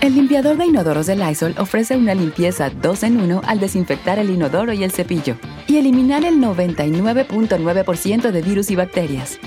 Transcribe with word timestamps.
El 0.00 0.14
limpiador 0.14 0.56
de 0.56 0.64
inodoros 0.64 1.06
de 1.06 1.16
Lysol 1.16 1.56
ofrece 1.58 1.96
una 1.96 2.14
limpieza 2.14 2.70
2 2.70 3.02
en 3.02 3.20
1 3.20 3.42
al 3.44 3.58
desinfectar 3.58 4.20
el 4.20 4.30
inodoro 4.30 4.72
y 4.72 4.84
el 4.84 4.92
cepillo 4.92 5.36
y 5.66 5.76
eliminar 5.76 6.24
el 6.24 6.36
99.9% 6.36 8.30
de 8.30 8.42
virus 8.42 8.70
y 8.70 8.76
bacterias. 8.76 9.40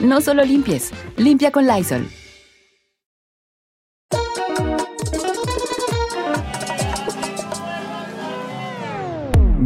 No 0.00 0.22
solo 0.22 0.44
limpies, 0.46 0.92
limpia 1.18 1.50
con 1.50 1.66
Lysol. 1.66 2.08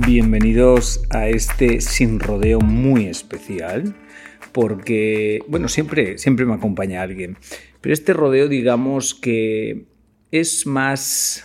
Bienvenidos 0.05 1.05
a 1.11 1.29
este 1.29 1.81
sin 1.81 2.19
rodeo 2.19 2.59
muy 2.59 3.07
especial, 3.07 3.95
porque, 4.51 5.39
bueno, 5.47 5.69
siempre, 5.69 6.19
siempre 6.19 6.45
me 6.45 6.55
acompaña 6.55 7.01
alguien, 7.01 7.39
pero 7.83 7.93
este 7.93 8.15
rodeo 8.15 8.49
digamos 8.49 9.15
que 9.15 9.85
es 10.31 10.67
más 10.67 11.45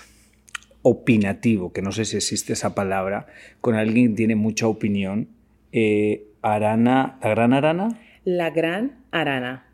opinativo, 0.81 1.73
que 1.73 1.81
no 1.81 1.91
sé 1.91 2.05
si 2.05 2.15
existe 2.15 2.53
esa 2.53 2.73
palabra, 2.73 3.27
con 3.59 3.75
alguien 3.75 4.11
que 4.11 4.17
tiene 4.17 4.35
mucha 4.35 4.67
opinión. 4.67 5.27
Eh, 5.73 6.27
Arana, 6.41 7.19
¿la 7.21 7.29
gran 7.29 7.53
Arana? 7.53 7.99
La 8.23 8.51
gran 8.51 8.99
Arana. 9.11 9.65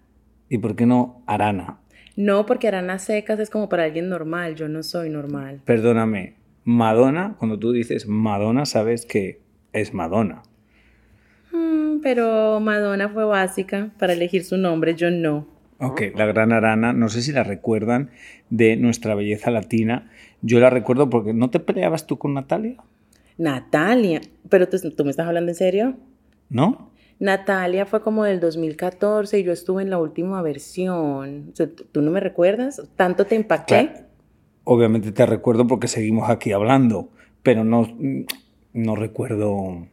¿Y 0.49 0.57
por 0.57 0.75
qué 0.75 0.87
no 0.87 1.21
Arana? 1.27 1.77
No, 2.15 2.45
porque 2.45 2.67
aranas 2.67 3.03
secas 3.03 3.39
es 3.39 3.49
como 3.49 3.69
para 3.69 3.83
alguien 3.83 4.09
normal, 4.09 4.55
yo 4.55 4.67
no 4.69 4.83
soy 4.83 5.09
normal. 5.09 5.61
Perdóname, 5.65 6.35
Madonna, 6.63 7.35
cuando 7.39 7.57
tú 7.57 7.71
dices 7.71 8.07
Madonna, 8.07 8.65
sabes 8.65 9.05
que 9.05 9.41
es 9.73 9.93
Madonna. 9.93 10.43
Mm, 11.51 12.01
pero 12.01 12.59
Madonna 12.59 13.09
fue 13.09 13.25
básica 13.25 13.89
para 13.97 14.13
elegir 14.13 14.43
su 14.43 14.57
nombre, 14.57 14.95
yo 14.95 15.09
no. 15.11 15.52
Ok, 15.79 16.01
la 16.15 16.25
gran 16.25 16.51
Arana, 16.51 16.93
no 16.93 17.09
sé 17.09 17.21
si 17.21 17.31
la 17.31 17.43
recuerdan 17.43 18.11
de 18.49 18.75
nuestra 18.77 19.15
belleza 19.15 19.51
latina. 19.51 20.09
Yo 20.41 20.59
la 20.59 20.69
recuerdo 20.69 21.09
porque 21.09 21.33
¿no 21.33 21.49
te 21.49 21.59
peleabas 21.59 22.07
tú 22.07 22.17
con 22.17 22.33
Natalia? 22.33 22.77
Natalia, 23.37 24.21
pero 24.49 24.69
tú, 24.69 24.77
tú 24.91 25.03
me 25.03 25.11
estás 25.11 25.27
hablando 25.27 25.51
en 25.51 25.55
serio? 25.55 25.95
¿No? 26.49 26.91
Natalia 27.19 27.85
fue 27.85 28.01
como 28.01 28.23
del 28.23 28.39
2014 28.39 29.39
y 29.39 29.43
yo 29.43 29.51
estuve 29.53 29.81
en 29.81 29.89
la 29.89 29.97
última 29.97 30.41
versión. 30.41 31.49
O 31.53 31.55
sea, 31.55 31.67
¿Tú 31.91 32.01
no 32.01 32.11
me 32.11 32.19
recuerdas? 32.19 32.81
¿Tanto 32.95 33.25
te 33.25 33.35
impacté? 33.35 33.89
Claro. 33.91 34.07
Obviamente 34.65 35.11
te 35.11 35.25
recuerdo 35.25 35.67
porque 35.67 35.87
seguimos 35.87 36.29
aquí 36.29 36.51
hablando, 36.51 37.09
pero 37.41 37.63
no, 37.63 37.87
no 38.73 38.95
recuerdo. 38.95 39.87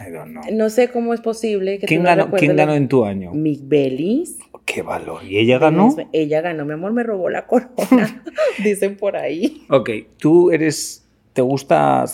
I 0.00 0.10
don't 0.10 0.30
know. 0.30 0.42
No 0.52 0.70
sé 0.70 0.88
cómo 0.88 1.14
es 1.14 1.20
posible 1.20 1.78
que 1.78 1.86
¿Quién, 1.86 2.00
tú 2.00 2.04
no 2.04 2.16
ganó, 2.16 2.30
¿quién 2.32 2.56
ganó 2.56 2.74
en 2.74 2.88
tu 2.88 3.04
año? 3.04 3.32
Mick 3.32 3.60
Bellis. 3.64 4.38
¡Qué 4.64 4.82
valor! 4.82 5.24
¿Y 5.24 5.38
ella 5.38 5.58
ganó? 5.58 5.94
Ella 6.12 6.40
ganó, 6.40 6.64
mi 6.64 6.72
amor, 6.72 6.92
me 6.92 7.02
robó 7.02 7.28
la 7.30 7.46
corona, 7.46 8.24
dicen 8.64 8.96
por 8.96 9.16
ahí. 9.16 9.64
Ok, 9.68 9.90
¿tú 10.18 10.50
eres. 10.50 11.06
¿Te 11.32 11.42
gusta 11.42 12.04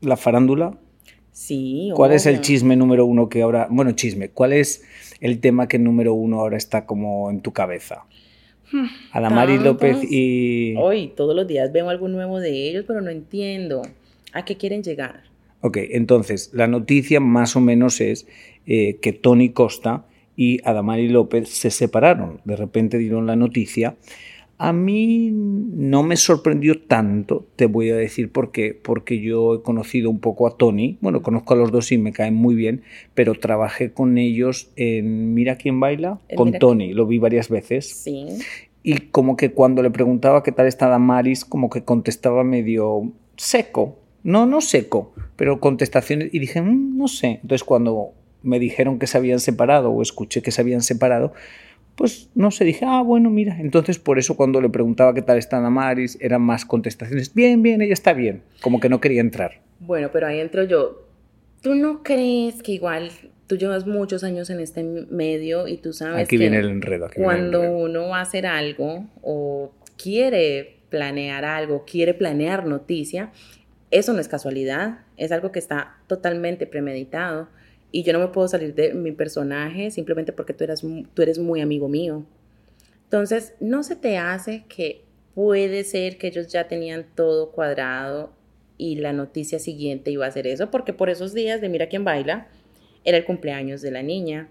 la 0.00 0.16
farándula? 0.16 0.76
Sí, 1.32 1.90
¿Cuál 1.94 2.12
es 2.12 2.26
el 2.26 2.40
chisme 2.40 2.76
número 2.76 3.04
uno 3.04 3.28
que 3.28 3.42
ahora. 3.42 3.68
Bueno, 3.70 3.92
chisme. 3.92 4.30
¿Cuál 4.30 4.54
es 4.54 4.84
el 5.20 5.38
tema 5.38 5.68
que 5.68 5.78
número 5.78 6.14
uno 6.14 6.40
ahora 6.40 6.56
está 6.56 6.86
como 6.86 7.30
en 7.30 7.40
tu 7.40 7.52
cabeza? 7.52 8.04
Adamari 9.12 9.56
tantos. 9.56 9.66
López 9.66 9.98
y. 10.10 10.74
Hoy, 10.76 11.12
todos 11.16 11.36
los 11.36 11.46
días 11.46 11.72
veo 11.72 11.88
algo 11.88 12.08
nuevo 12.08 12.40
de 12.40 12.68
ellos, 12.68 12.84
pero 12.86 13.00
no 13.00 13.10
entiendo 13.10 13.82
a 14.32 14.44
qué 14.44 14.56
quieren 14.56 14.82
llegar. 14.82 15.24
Ok, 15.60 15.78
entonces 15.90 16.50
la 16.52 16.66
noticia 16.66 17.20
más 17.20 17.56
o 17.56 17.60
menos 17.60 18.00
es 18.00 18.26
eh, 18.66 18.98
que 19.00 19.12
Tony 19.12 19.50
Costa 19.50 20.06
y 20.36 20.60
Adamari 20.68 21.08
López 21.08 21.48
se 21.48 21.70
separaron. 21.70 22.40
De 22.44 22.56
repente 22.56 22.98
dieron 22.98 23.26
la 23.26 23.36
noticia. 23.36 23.96
A 24.58 24.72
mí 24.72 25.30
no 25.32 26.02
me 26.02 26.16
sorprendió 26.16 26.80
tanto, 26.80 27.46
te 27.56 27.66
voy 27.66 27.90
a 27.90 27.96
decir 27.96 28.32
por 28.32 28.52
qué, 28.52 28.72
porque 28.72 29.20
yo 29.20 29.56
he 29.56 29.62
conocido 29.62 30.08
un 30.08 30.18
poco 30.18 30.46
a 30.46 30.56
Tony, 30.56 30.96
bueno, 31.02 31.22
conozco 31.22 31.52
a 31.52 31.58
los 31.58 31.70
dos 31.72 31.92
y 31.92 31.98
me 31.98 32.12
caen 32.12 32.34
muy 32.34 32.54
bien, 32.54 32.82
pero 33.12 33.34
trabajé 33.34 33.92
con 33.92 34.16
ellos 34.16 34.70
en 34.76 35.34
Mira 35.34 35.56
quién 35.56 35.78
baila, 35.78 36.20
con 36.36 36.52
Tony, 36.52 36.94
lo 36.94 37.06
vi 37.06 37.18
varias 37.18 37.50
veces. 37.50 37.86
Sí. 37.86 38.28
Y 38.82 38.98
como 39.10 39.36
que 39.36 39.52
cuando 39.52 39.82
le 39.82 39.90
preguntaba 39.90 40.42
qué 40.42 40.52
tal 40.52 40.66
está 40.66 40.88
Damaris, 40.88 41.44
como 41.44 41.68
que 41.68 41.84
contestaba 41.84 42.42
medio 42.42 43.12
seco. 43.36 43.98
No, 44.22 44.46
no 44.46 44.60
seco, 44.60 45.12
pero 45.36 45.60
contestaciones. 45.60 46.32
Y 46.32 46.38
dije, 46.38 46.62
"Mm, 46.62 46.96
no 46.96 47.08
sé. 47.08 47.40
Entonces 47.42 47.64
cuando 47.64 48.12
me 48.46 48.58
dijeron 48.58 48.98
que 48.98 49.06
se 49.06 49.18
habían 49.18 49.40
separado 49.40 49.90
o 49.90 50.02
escuché 50.02 50.42
que 50.42 50.50
se 50.50 50.60
habían 50.60 50.82
separado, 50.82 51.34
pues 51.96 52.30
no 52.34 52.50
sé, 52.50 52.64
dije, 52.64 52.84
ah, 52.86 53.02
bueno, 53.02 53.30
mira. 53.30 53.58
Entonces 53.58 53.98
por 53.98 54.18
eso 54.18 54.36
cuando 54.36 54.60
le 54.60 54.68
preguntaba 54.68 55.14
qué 55.14 55.22
tal 55.22 55.38
está 55.38 55.60
Damaris, 55.60 56.18
eran 56.20 56.42
más 56.42 56.64
contestaciones. 56.64 57.34
Bien, 57.34 57.62
bien, 57.62 57.82
ella 57.82 57.94
está 57.94 58.12
bien. 58.12 58.42
Como 58.60 58.80
que 58.80 58.88
no 58.88 59.00
quería 59.00 59.20
entrar. 59.20 59.60
Bueno, 59.80 60.10
pero 60.12 60.26
ahí 60.26 60.40
entro 60.40 60.64
yo. 60.64 61.06
¿Tú 61.62 61.74
no 61.74 62.02
crees 62.02 62.62
que 62.62 62.72
igual 62.72 63.10
tú 63.46 63.56
llevas 63.56 63.86
muchos 63.86 64.24
años 64.24 64.50
en 64.50 64.60
este 64.60 64.82
medio 64.82 65.68
y 65.68 65.78
tú 65.78 65.92
sabes 65.92 66.24
Aquí 66.24 66.36
que 66.36 66.38
viene 66.38 66.58
el 66.58 66.68
enredo. 66.68 67.06
Aquí 67.06 67.20
viene 67.20 67.32
el 67.32 67.40
cuando 67.40 67.64
enredo. 67.64 67.78
uno 67.78 68.08
va 68.08 68.18
a 68.18 68.22
hacer 68.22 68.46
algo 68.46 69.06
o 69.22 69.72
quiere 69.96 70.76
planear 70.90 71.44
algo, 71.44 71.84
quiere 71.84 72.14
planear 72.14 72.66
noticia, 72.66 73.32
eso 73.90 74.12
no 74.12 74.20
es 74.20 74.28
casualidad, 74.28 75.00
es 75.16 75.32
algo 75.32 75.52
que 75.52 75.58
está 75.58 75.96
totalmente 76.06 76.66
premeditado 76.66 77.48
y 77.98 78.02
yo 78.02 78.12
no 78.12 78.18
me 78.18 78.28
puedo 78.28 78.46
salir 78.46 78.74
de 78.74 78.92
mi 78.92 79.12
personaje 79.12 79.90
simplemente 79.90 80.32
porque 80.32 80.52
tú 80.52 80.64
eres, 80.64 80.84
mu- 80.84 81.04
tú 81.14 81.22
eres 81.22 81.38
muy 81.38 81.62
amigo 81.62 81.88
mío. 81.88 82.24
Entonces, 83.04 83.54
¿no 83.58 83.82
se 83.82 83.96
te 83.96 84.18
hace 84.18 84.64
que 84.68 85.04
puede 85.34 85.82
ser 85.84 86.18
que 86.18 86.26
ellos 86.26 86.48
ya 86.48 86.68
tenían 86.68 87.06
todo 87.14 87.52
cuadrado 87.52 88.32
y 88.76 88.96
la 88.96 89.14
noticia 89.14 89.58
siguiente 89.58 90.10
iba 90.10 90.26
a 90.26 90.30
ser 90.30 90.46
eso? 90.46 90.70
Porque 90.70 90.92
por 90.92 91.08
esos 91.08 91.32
días 91.32 91.62
de 91.62 91.70
Mira 91.70 91.88
quién 91.88 92.04
baila, 92.04 92.48
era 93.04 93.16
el 93.16 93.24
cumpleaños 93.24 93.80
de 93.80 93.90
la 93.92 94.02
niña. 94.02 94.48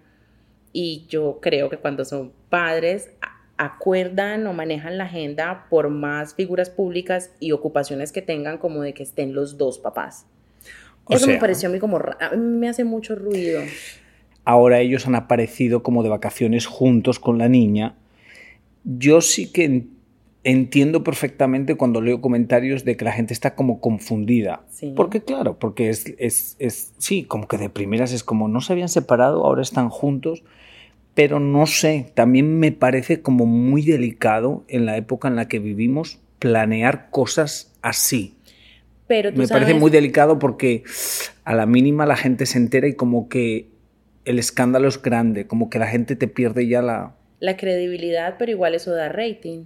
Y 0.73 1.05
yo 1.07 1.39
creo 1.39 1.69
que 1.69 1.77
cuando 1.77 2.03
son 2.03 2.33
padres, 2.49 3.11
acuerdan 3.57 4.47
o 4.47 4.53
manejan 4.53 4.97
la 4.97 5.03
agenda 5.05 5.67
por 5.69 5.89
más 5.89 6.33
figuras 6.33 6.69
públicas 6.71 7.31
y 7.39 7.51
ocupaciones 7.51 8.11
que 8.11 8.21
tengan, 8.23 8.57
como 8.57 8.81
de 8.81 8.93
que 8.95 9.03
estén 9.03 9.33
los 9.35 9.57
dos 9.57 9.77
papás. 9.77 10.25
O 11.05 11.15
Eso 11.15 11.27
me 11.27 11.37
pareció 11.37 11.69
a 11.69 11.71
mí 11.71 11.79
como, 11.79 11.99
ra- 11.99 12.17
a 12.19 12.35
mí 12.35 12.57
me 12.57 12.67
hace 12.69 12.83
mucho 12.83 13.15
ruido. 13.15 13.61
ahora 14.43 14.79
ellos 14.79 15.07
han 15.07 15.15
aparecido 15.15 15.81
como 15.83 16.03
de 16.03 16.09
vacaciones 16.09 16.65
juntos 16.67 17.19
con 17.19 17.37
la 17.37 17.49
niña. 17.49 17.95
Yo 18.83 19.21
sí 19.21 19.51
que 19.51 19.65
en- 19.65 19.89
entiendo 20.43 21.03
perfectamente 21.03 21.75
cuando 21.75 22.01
leo 22.01 22.21
comentarios 22.21 22.85
de 22.85 22.95
que 22.97 23.05
la 23.05 23.11
gente 23.11 23.33
está 23.33 23.55
como 23.55 23.79
confundida. 23.81 24.61
Sí. 24.69 24.93
Porque 24.95 25.21
claro, 25.21 25.57
porque 25.57 25.89
es, 25.89 26.13
es, 26.19 26.55
es, 26.59 26.93
sí, 26.99 27.23
como 27.23 27.47
que 27.47 27.57
de 27.57 27.69
primeras 27.69 28.11
es 28.11 28.23
como 28.23 28.47
no 28.47 28.61
se 28.61 28.73
habían 28.73 28.89
separado, 28.89 29.43
ahora 29.45 29.63
están 29.63 29.89
juntos, 29.89 30.43
pero 31.15 31.39
no 31.39 31.65
sé, 31.65 32.11
también 32.13 32.59
me 32.59 32.71
parece 32.71 33.21
como 33.21 33.45
muy 33.47 33.81
delicado 33.81 34.63
en 34.67 34.85
la 34.85 34.97
época 34.97 35.27
en 35.27 35.35
la 35.35 35.47
que 35.47 35.57
vivimos 35.59 36.19
planear 36.37 37.09
cosas 37.09 37.73
así. 37.81 38.35
Pero 39.07 39.31
tú 39.31 39.39
Me 39.39 39.47
parece 39.47 39.73
muy 39.73 39.91
delicado 39.91 40.39
porque 40.39 40.83
a 41.43 41.53
la 41.53 41.65
mínima 41.65 42.05
la 42.05 42.15
gente 42.15 42.45
se 42.45 42.57
entera 42.57 42.87
y 42.87 42.95
como 42.95 43.29
que 43.29 43.69
el 44.25 44.39
escándalo 44.39 44.87
es 44.87 45.01
grande, 45.01 45.47
como 45.47 45.69
que 45.69 45.79
la 45.79 45.87
gente 45.87 46.15
te 46.15 46.27
pierde 46.27 46.67
ya 46.67 46.81
la... 46.81 47.15
la 47.39 47.57
credibilidad, 47.57 48.35
pero 48.39 48.51
igual 48.51 48.73
eso 48.73 48.91
da 48.91 49.09
rating, 49.09 49.65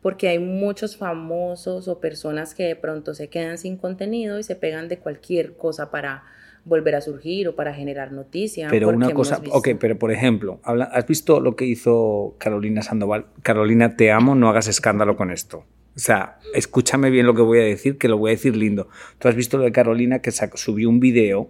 porque 0.00 0.28
hay 0.28 0.38
muchos 0.38 0.96
famosos 0.96 1.88
o 1.88 2.00
personas 2.00 2.54
que 2.54 2.62
de 2.64 2.76
pronto 2.76 3.14
se 3.14 3.28
quedan 3.28 3.58
sin 3.58 3.76
contenido 3.76 4.38
y 4.38 4.44
se 4.44 4.54
pegan 4.54 4.88
de 4.88 4.98
cualquier 4.98 5.56
cosa 5.56 5.90
para 5.90 6.22
volver 6.64 6.94
a 6.96 7.00
surgir 7.00 7.48
o 7.48 7.56
para 7.56 7.74
generar 7.74 8.12
noticia. 8.12 8.68
Pero 8.70 8.88
una 8.88 9.10
cosa, 9.10 9.40
ok, 9.50 9.70
pero 9.80 9.98
por 9.98 10.12
ejemplo, 10.12 10.60
¿has 10.62 11.06
visto 11.06 11.40
lo 11.40 11.56
que 11.56 11.64
hizo 11.64 12.36
Carolina 12.38 12.82
Sandoval? 12.82 13.26
Carolina, 13.42 13.96
te 13.96 14.12
amo, 14.12 14.34
no 14.34 14.48
hagas 14.48 14.68
escándalo 14.68 15.16
con 15.16 15.30
esto. 15.30 15.64
O 15.96 15.98
sea, 15.98 16.38
escúchame 16.54 17.08
bien 17.08 17.24
lo 17.24 17.34
que 17.34 17.40
voy 17.40 17.58
a 17.58 17.62
decir, 17.62 17.96
que 17.96 18.08
lo 18.08 18.18
voy 18.18 18.30
a 18.30 18.34
decir 18.34 18.54
lindo. 18.54 18.88
Tú 19.18 19.28
has 19.28 19.34
visto 19.34 19.56
lo 19.56 19.64
de 19.64 19.72
Carolina 19.72 20.20
que 20.20 20.30
subió 20.30 20.90
un 20.90 21.00
video 21.00 21.48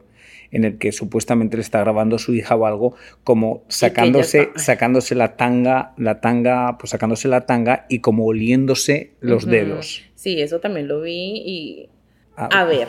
en 0.53 0.65
el 0.65 0.79
que 0.79 0.93
supuestamente 0.93 1.57
le 1.57 1.63
está 1.63 1.81
grabando 1.81 2.17
a 2.17 2.19
su 2.21 2.33
hija 2.33 2.55
o 2.55 2.65
algo, 2.67 2.95
como 3.25 3.65
sacándose, 3.69 4.51
sacándose 4.55 5.17
la 5.17 5.37
tanga, 5.37 5.95
la 5.97 6.21
tanga, 6.21 6.79
pues 6.79 6.91
sacándose 6.91 7.27
la 7.27 7.47
tanga 7.47 7.87
y 7.89 7.99
como 7.99 8.25
oliéndose 8.25 9.15
los 9.21 9.47
dedos. 9.47 10.05
Sí, 10.15 10.41
eso 10.41 10.61
también 10.61 10.87
lo 10.87 11.01
vi 11.01 11.43
y 11.45 11.89
ah, 12.37 12.49
a 12.53 12.65
ver. 12.65 12.89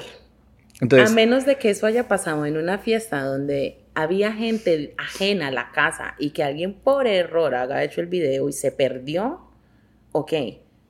Entonces, 0.80 1.10
a 1.10 1.14
menos 1.16 1.48
de 1.48 1.56
que 1.56 1.72
eso 1.72 1.88
haya 1.88 2.08
pasado 2.08 2.46
en 2.46 2.56
una 2.56 2.78
fiesta 2.78 3.24
donde 3.24 3.80
había 3.96 4.32
gente 4.32 4.94
ajena 4.98 5.48
a 5.48 5.52
la 5.52 5.72
casa 5.72 6.14
y 6.20 6.30
que 6.30 6.44
alguien 6.44 6.74
por 6.74 7.08
error 7.08 7.56
haga 7.56 7.84
hecho 7.84 8.00
el 8.00 8.08
video 8.08 8.48
y 8.48 8.54
se 8.54 8.72
perdió, 8.72 9.42
ok. 10.12 10.34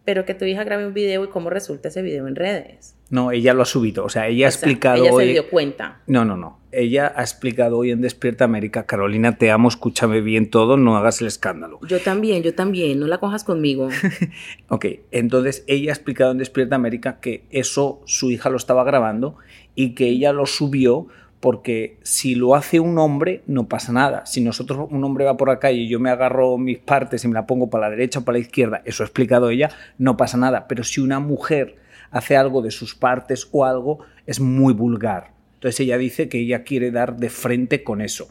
Pero 0.07 0.23
que 0.23 0.33
tu 0.33 0.45
hija 0.45 0.63
grabe 0.63 0.87
un 0.87 0.93
video 0.93 1.25
y 1.25 1.27
cómo 1.27 1.49
resulta 1.49 1.89
ese 1.89 2.01
video 2.01 2.29
en 2.29 2.37
redes. 2.37 2.95
No, 3.09 3.33
ella 3.33 3.53
lo 3.53 3.63
ha 3.63 3.65
subido. 3.65 4.05
O 4.05 4.09
sea, 4.09 4.29
ella 4.29 4.45
ha 4.45 4.49
explicado 4.49 5.03
ella 5.03 5.11
hoy. 5.11 5.25
se 5.25 5.31
dio 5.31 5.49
cuenta. 5.49 5.99
No, 6.07 6.23
no, 6.23 6.37
no. 6.37 6.59
Ella 6.71 7.11
ha 7.13 7.23
explicado 7.23 7.77
hoy 7.77 7.91
en 7.91 7.99
Despierta 7.99 8.45
América. 8.45 8.85
Carolina, 8.85 9.37
te 9.37 9.51
amo, 9.51 9.67
escúchame 9.67 10.21
bien 10.21 10.49
todo, 10.49 10.77
no 10.77 10.95
hagas 10.95 11.19
el 11.19 11.27
escándalo. 11.27 11.81
Yo 11.85 11.99
también, 11.99 12.41
yo 12.41 12.55
también, 12.55 13.01
no 13.01 13.07
la 13.07 13.17
cojas 13.17 13.43
conmigo. 13.43 13.89
ok, 14.69 14.85
entonces 15.11 15.65
ella 15.67 15.91
ha 15.91 15.95
explicado 15.95 16.31
en 16.31 16.37
Despierta 16.37 16.77
América 16.77 17.19
que 17.19 17.43
eso 17.49 18.01
su 18.05 18.31
hija 18.31 18.49
lo 18.49 18.55
estaba 18.55 18.85
grabando 18.85 19.35
y 19.75 19.93
que 19.93 20.05
ella 20.05 20.31
lo 20.31 20.45
subió 20.45 21.07
porque 21.39 21.97
si 22.01 22.35
lo 22.35 22.55
hace 22.55 22.79
un 22.79 22.97
hombre 22.97 23.43
no 23.45 23.67
pasa 23.67 23.91
nada. 23.91 24.25
Si 24.25 24.41
nosotros, 24.41 24.87
un 24.89 25.03
hombre 25.03 25.25
va 25.25 25.37
por 25.37 25.49
la 25.49 25.59
calle 25.59 25.79
y 25.79 25.87
yo 25.87 25.99
me 25.99 26.09
agarro 26.09 26.57
mis 26.57 26.79
partes 26.79 27.23
y 27.23 27.27
me 27.27 27.35
la 27.35 27.45
pongo 27.45 27.69
para 27.69 27.89
la 27.89 27.95
derecha 27.95 28.19
o 28.19 28.25
para 28.25 28.37
la 28.37 28.43
izquierda, 28.43 28.81
eso 28.85 29.03
ha 29.03 29.05
explicado 29.05 29.49
ella, 29.49 29.69
no 29.97 30.17
pasa 30.17 30.37
nada. 30.37 30.67
Pero 30.67 30.83
si 30.83 31.01
una 31.01 31.19
mujer 31.19 31.75
hace 32.11 32.37
algo 32.37 32.61
de 32.61 32.71
sus 32.71 32.95
partes 32.95 33.47
o 33.51 33.65
algo, 33.65 33.99
es 34.25 34.39
muy 34.39 34.73
vulgar. 34.73 35.31
Entonces 35.55 35.79
ella 35.81 35.97
dice 35.97 36.29
que 36.29 36.39
ella 36.39 36.63
quiere 36.63 36.91
dar 36.91 37.17
de 37.17 37.29
frente 37.29 37.83
con 37.83 38.01
eso. 38.01 38.29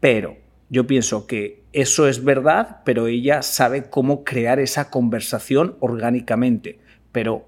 Pero 0.00 0.36
yo 0.68 0.86
pienso 0.86 1.26
que 1.26 1.62
eso 1.72 2.08
es 2.08 2.24
verdad, 2.24 2.82
pero 2.84 3.06
ella 3.06 3.42
sabe 3.42 3.88
cómo 3.90 4.24
crear 4.24 4.60
esa 4.60 4.90
conversación 4.90 5.76
orgánicamente. 5.80 6.78
Pero 7.12 7.46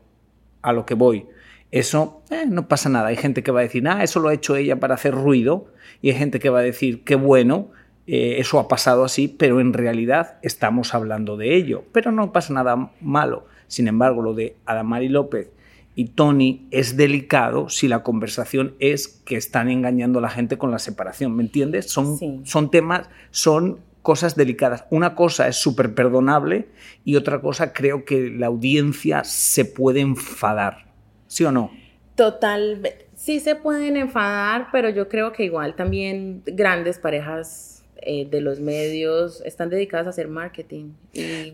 a 0.63 0.73
lo 0.73 0.87
que 0.87 0.95
voy, 0.95 1.27
eso 1.71 2.23
eh, 2.31 2.47
no 2.49 2.69
pasa 2.69 2.89
nada. 2.89 3.09
Hay 3.09 3.17
gente 3.17 3.43
que 3.43 3.51
va 3.51 3.61
a 3.61 3.65
decir, 3.65 3.87
ah, 3.89 4.03
eso 4.03 4.21
lo 4.21 4.29
ha 4.29 4.35
hecho 4.35 4.57
ella 4.57 4.81
para 4.81 4.95
hacer 4.95 5.15
ruido, 5.15 5.67
y 6.01 6.11
hay 6.11 6.17
gente 6.17 6.39
que 6.39 6.51
va 6.51 6.61
a 6.61 6.63
decir, 6.63 7.05
qué 7.05 7.15
bueno, 7.15 7.71
eh, 8.07 8.37
eso 8.39 8.59
ha 8.59 8.69
pasado 8.69 9.05
así, 9.05 9.29
pero 9.29 9.61
en 9.61 9.73
realidad 9.73 10.39
estamos 10.43 10.95
hablando 10.95 11.37
de 11.37 11.55
ello. 11.55 11.85
Pero 11.93 12.11
no 12.11 12.33
pasa 12.33 12.55
nada 12.55 12.91
malo. 13.01 13.47
Sin 13.67 13.87
embargo, 13.87 14.23
lo 14.23 14.33
de 14.33 14.57
Adamari 14.65 15.11
López 15.11 15.51
y 15.95 16.07
Tony 16.07 16.67
es 16.71 16.97
delicado 16.97 17.69
si 17.69 17.87
la 17.87 18.03
conversación 18.03 18.75
es 18.79 19.09
que 19.09 19.37
están 19.37 19.69
engañando 19.69 20.21
a 20.21 20.23
la 20.23 20.31
gente 20.31 20.57
con 20.57 20.71
la 20.71 20.79
separación, 20.79 21.37
¿me 21.37 21.43
entiendes? 21.43 21.91
Son, 21.91 22.47
son 22.47 22.71
temas, 22.71 23.11
son 23.31 23.81
cosas 24.01 24.37
delicadas. 24.37 24.85
Una 24.91 25.15
cosa 25.15 25.49
es 25.49 25.57
súper 25.57 25.95
perdonable 25.95 26.69
y 27.05 27.17
otra 27.17 27.41
cosa 27.41 27.73
creo 27.75 28.05
que 28.05 28.31
la 28.31 28.47
audiencia 28.47 29.23
se 29.25 29.67
puede 29.67 30.01
enfadar. 30.01 30.88
¿Sí 31.29 31.45
o 31.45 31.53
no? 31.53 31.71
Total, 32.17 32.81
sí 33.15 33.39
se 33.39 33.55
pueden 33.55 33.97
enfadar, 33.97 34.69
pero 34.73 34.89
yo 34.89 35.09
creo 35.09 35.33
que 35.33 35.45
igual 35.45 35.77
también 35.77 36.43
grandes 36.47 36.99
parejas 36.99 37.85
eh, 38.03 38.27
de 38.29 38.41
los 38.41 38.59
medios 38.59 39.41
están 39.45 39.71
dedicadas 39.71 40.09
a 40.09 40.11
hacer 40.11 40.27
marketing. 40.27 40.95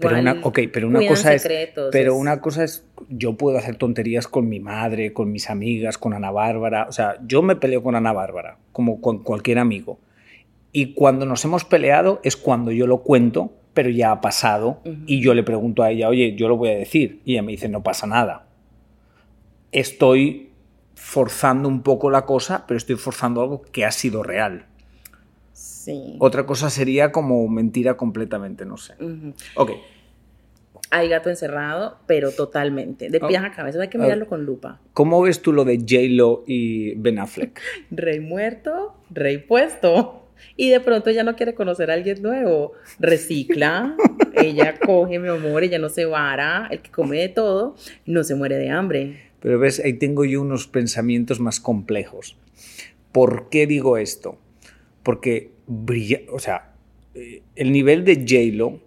pero 0.00 0.19
una, 0.19 0.41
pero 0.73 0.88
una 0.88 1.06
cosa 1.06 1.35
es, 1.35 1.49
pero 1.93 2.15
una 2.17 2.41
cosa 2.41 2.65
es, 2.65 2.87
yo 3.11 3.35
puedo 3.35 3.59
hacer 3.59 3.76
tonterías 3.76 4.26
con 4.26 4.49
mi 4.49 4.61
madre, 4.61 5.12
con 5.12 5.32
mis 5.32 5.50
amigas, 5.50 5.99
con 5.99 6.15
Ana 6.15 6.31
Bárbara, 6.31 6.87
o 6.88 6.93
sea, 6.93 7.17
yo 7.27 7.43
me 7.43 7.56
peleo 7.56 7.82
con 7.82 7.94
Ana 7.94 8.12
Bárbara, 8.12 8.56
como 8.73 9.00
con 9.00 9.23
cualquier 9.23 9.59
amigo. 9.59 9.99
Y 10.73 10.94
cuando 10.94 11.27
nos 11.27 11.44
hemos 11.44 11.65
peleado 11.65 12.20
es 12.25 12.37
cuando 12.37 12.70
yo 12.70 12.87
lo 12.87 13.03
cuento, 13.03 13.53
pero 13.75 13.91
ya 13.91 14.12
ha 14.12 14.20
pasado, 14.20 14.81
y 15.06 15.20
yo 15.20 15.35
le 15.35 15.43
pregunto 15.43 15.82
a 15.82 15.91
ella, 15.91 16.09
oye, 16.09 16.37
yo 16.37 16.49
lo 16.49 16.56
voy 16.56 16.70
a 16.70 16.77
decir, 16.77 17.20
y 17.25 17.32
ella 17.32 17.43
me 17.43 17.53
dice, 17.53 17.69
no 17.69 17.82
pasa 17.82 18.06
nada 18.06 18.44
estoy 19.75 20.50
forzando 20.94 21.69
un 21.69 21.82
poco 21.82 22.11
la 22.11 22.25
cosa, 22.25 22.65
pero 22.67 22.79
estoy 22.79 22.97
forzando 22.97 23.43
algo 23.43 23.62
que 23.62 23.85
ha 23.85 23.91
sido 23.91 24.23
real. 24.23 24.67
Sí. 25.53 26.17
Otra 26.21 26.47
cosa 26.47 26.71
sería 26.71 27.12
como 27.12 27.47
mentira 27.49 27.97
completamente, 27.97 28.65
no 28.65 28.79
sé. 28.79 28.94
Ok. 29.56 29.73
Hay 30.91 31.09
gato 31.09 31.29
encerrado, 31.29 31.99
pero 32.06 32.31
totalmente. 32.31 33.11
De 33.11 33.19
pie 33.19 33.37
a 33.37 33.50
cabeza, 33.50 33.81
hay 33.82 33.88
que 33.88 33.99
mirarlo 33.99 34.26
con 34.29 34.44
lupa. 34.44 34.81
¿Cómo 34.93 35.21
ves 35.23 35.43
tú 35.43 35.53
lo 35.53 35.65
de 35.65 35.79
J-Lo 35.79 36.44
y 36.47 36.94
Ben 36.94 37.19
Affleck? 37.19 37.61
rey 37.91 38.20
muerto, 38.20 38.94
rey 39.11 39.38
puesto. 39.38 40.29
Y 40.56 40.70
de 40.70 40.81
pronto 40.81 41.11
ya 41.11 41.25
no 41.25 41.37
quiere 41.37 41.55
conocer 41.55 41.91
a 41.91 41.94
alguien 41.94 42.23
nuevo. 42.23 42.73
Recicla, 43.00 43.97
ella 44.35 44.79
coge, 44.79 45.19
mi 45.19 45.29
amor, 45.29 45.65
ella 45.65 45.79
no 45.79 45.88
se 45.88 46.05
vara. 46.05 46.69
El 46.70 46.81
que 46.81 46.91
come 46.91 47.19
de 47.19 47.29
todo 47.29 47.75
no 48.06 48.23
se 48.23 48.37
muere 48.37 48.56
de 48.56 48.70
hambre. 48.70 49.32
Pero 49.44 49.58
ves, 49.58 49.79
ahí 49.85 49.93
tengo 49.93 50.25
yo 50.25 50.41
unos 50.41 50.69
pensamientos 50.69 51.38
más 51.38 51.61
complejos. 51.61 52.35
¿Por 53.12 53.50
qué 53.50 53.67
digo 53.67 53.99
esto? 53.99 54.38
Porque 55.02 55.50
brilla, 55.67 56.23
o 56.32 56.38
sea, 56.38 56.73
eh, 57.14 57.43
el 57.55 57.70
nivel 57.70 58.06
de 58.06 58.25
J-Lo 58.26 58.81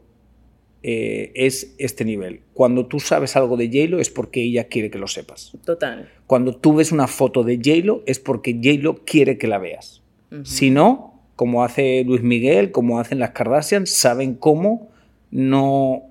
eh, 0.81 1.31
es 1.36 1.75
este 1.77 2.06
nivel. 2.06 2.42
Cuando 2.56 2.88
tú 2.88 3.00
sabes 3.00 3.36
algo 3.36 3.56
de 3.56 3.68
J-Lo 3.68 4.00
es 4.00 4.09
porque 4.09 4.42
ella 4.42 4.63
quiere 4.63 4.89
que 4.89 4.98
lo 4.98 5.07
sepas. 5.07 5.56
Total. 5.63 6.09
Cuando 6.25 6.56
tú 6.56 6.74
ves 6.74 6.92
una 6.92 7.06
foto 7.06 7.44
de 7.44 7.57
J-Lo 7.57 8.01
es 8.07 8.18
porque 8.18 8.54
J-Lo 8.56 9.06
quiere 9.06 9.38
que 9.38 9.45
la 9.45 9.59
veas. 9.59 10.01
Si 10.42 10.71
no, 10.71 11.21
como 11.36 11.63
hace 11.63 12.04
Luis 12.04 12.24
Miguel, 12.24 12.71
como 12.71 13.00
hacen 13.00 13.19
las 13.19 13.30
Kardashian, 13.30 13.86
saben 13.86 14.33
cómo 14.33 14.89
no 15.30 16.01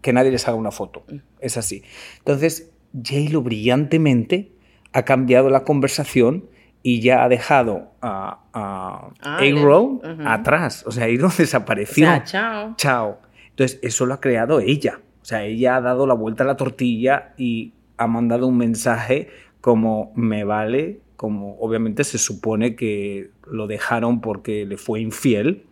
que 0.00 0.14
nadie 0.14 0.30
les 0.30 0.48
haga 0.48 0.56
una 0.56 0.70
foto. 0.70 1.04
Es 1.40 1.58
así. 1.58 1.82
Entonces, 2.20 2.69
J-Lo 2.92 3.42
brillantemente 3.42 4.52
ha 4.92 5.04
cambiado 5.04 5.50
la 5.50 5.64
conversación 5.64 6.44
y 6.82 7.00
ya 7.00 7.24
ha 7.24 7.28
dejado 7.28 7.92
a, 8.00 8.40
a 8.52 9.10
ah, 9.22 10.32
atrás. 10.32 10.84
O 10.86 10.92
sea, 10.92 11.04
A-Row 11.04 11.30
desapareció. 11.38 12.08
chao. 12.24 12.74
Chao. 12.76 13.18
Entonces, 13.50 13.78
eso 13.82 14.06
lo 14.06 14.14
ha 14.14 14.20
creado 14.20 14.60
ella. 14.60 15.00
O 15.22 15.24
sea, 15.24 15.44
ella 15.44 15.76
ha 15.76 15.80
dado 15.80 16.06
la 16.06 16.14
vuelta 16.14 16.44
a 16.44 16.46
la 16.46 16.56
tortilla 16.56 17.34
y 17.36 17.74
ha 17.98 18.06
mandado 18.06 18.46
un 18.46 18.56
mensaje 18.56 19.28
como 19.60 20.12
me 20.16 20.44
vale, 20.44 21.00
como 21.16 21.58
obviamente 21.58 22.02
se 22.04 22.16
supone 22.16 22.74
que 22.74 23.30
lo 23.46 23.66
dejaron 23.66 24.22
porque 24.22 24.64
le 24.64 24.78
fue 24.78 25.00
infiel. 25.00 25.64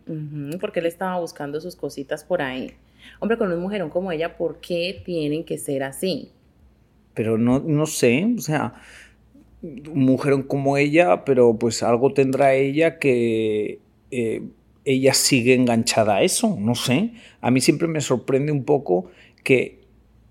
porque 0.61 0.81
él 0.81 0.87
estaba 0.87 1.19
buscando 1.19 1.61
sus 1.61 1.75
cositas 1.75 2.25
por 2.25 2.43
ahí. 2.43 2.75
Hombre, 3.21 3.39
con 3.39 3.51
un 3.51 3.61
mujerón 3.61 3.89
como 3.89 4.13
ella, 4.13 4.37
¿por 4.37 4.61
qué 4.61 5.01
tienen 5.05 5.45
que 5.45 5.57
ser 5.57 5.83
así? 5.83 6.33
Pero 7.19 7.37
no, 7.37 7.59
no 7.59 7.87
sé, 7.87 8.33
o 8.39 8.41
sea, 8.41 8.75
mujer 9.93 10.47
como 10.47 10.77
ella, 10.77 11.25
pero 11.25 11.59
pues 11.59 11.83
algo 11.83 12.13
tendrá 12.13 12.55
ella 12.55 13.01
que 13.01 13.81
eh, 14.13 14.43
ella 14.85 15.15
sigue 15.15 15.55
enganchada 15.55 16.19
a 16.19 16.23
eso, 16.23 16.57
no 16.61 16.77
sé. 16.77 17.11
A 17.41 17.51
mí 17.51 17.61
siempre 17.61 17.89
me 17.89 18.01
sorprende 18.01 18.53
un 18.53 18.63
poco 18.63 19.07
que 19.43 19.81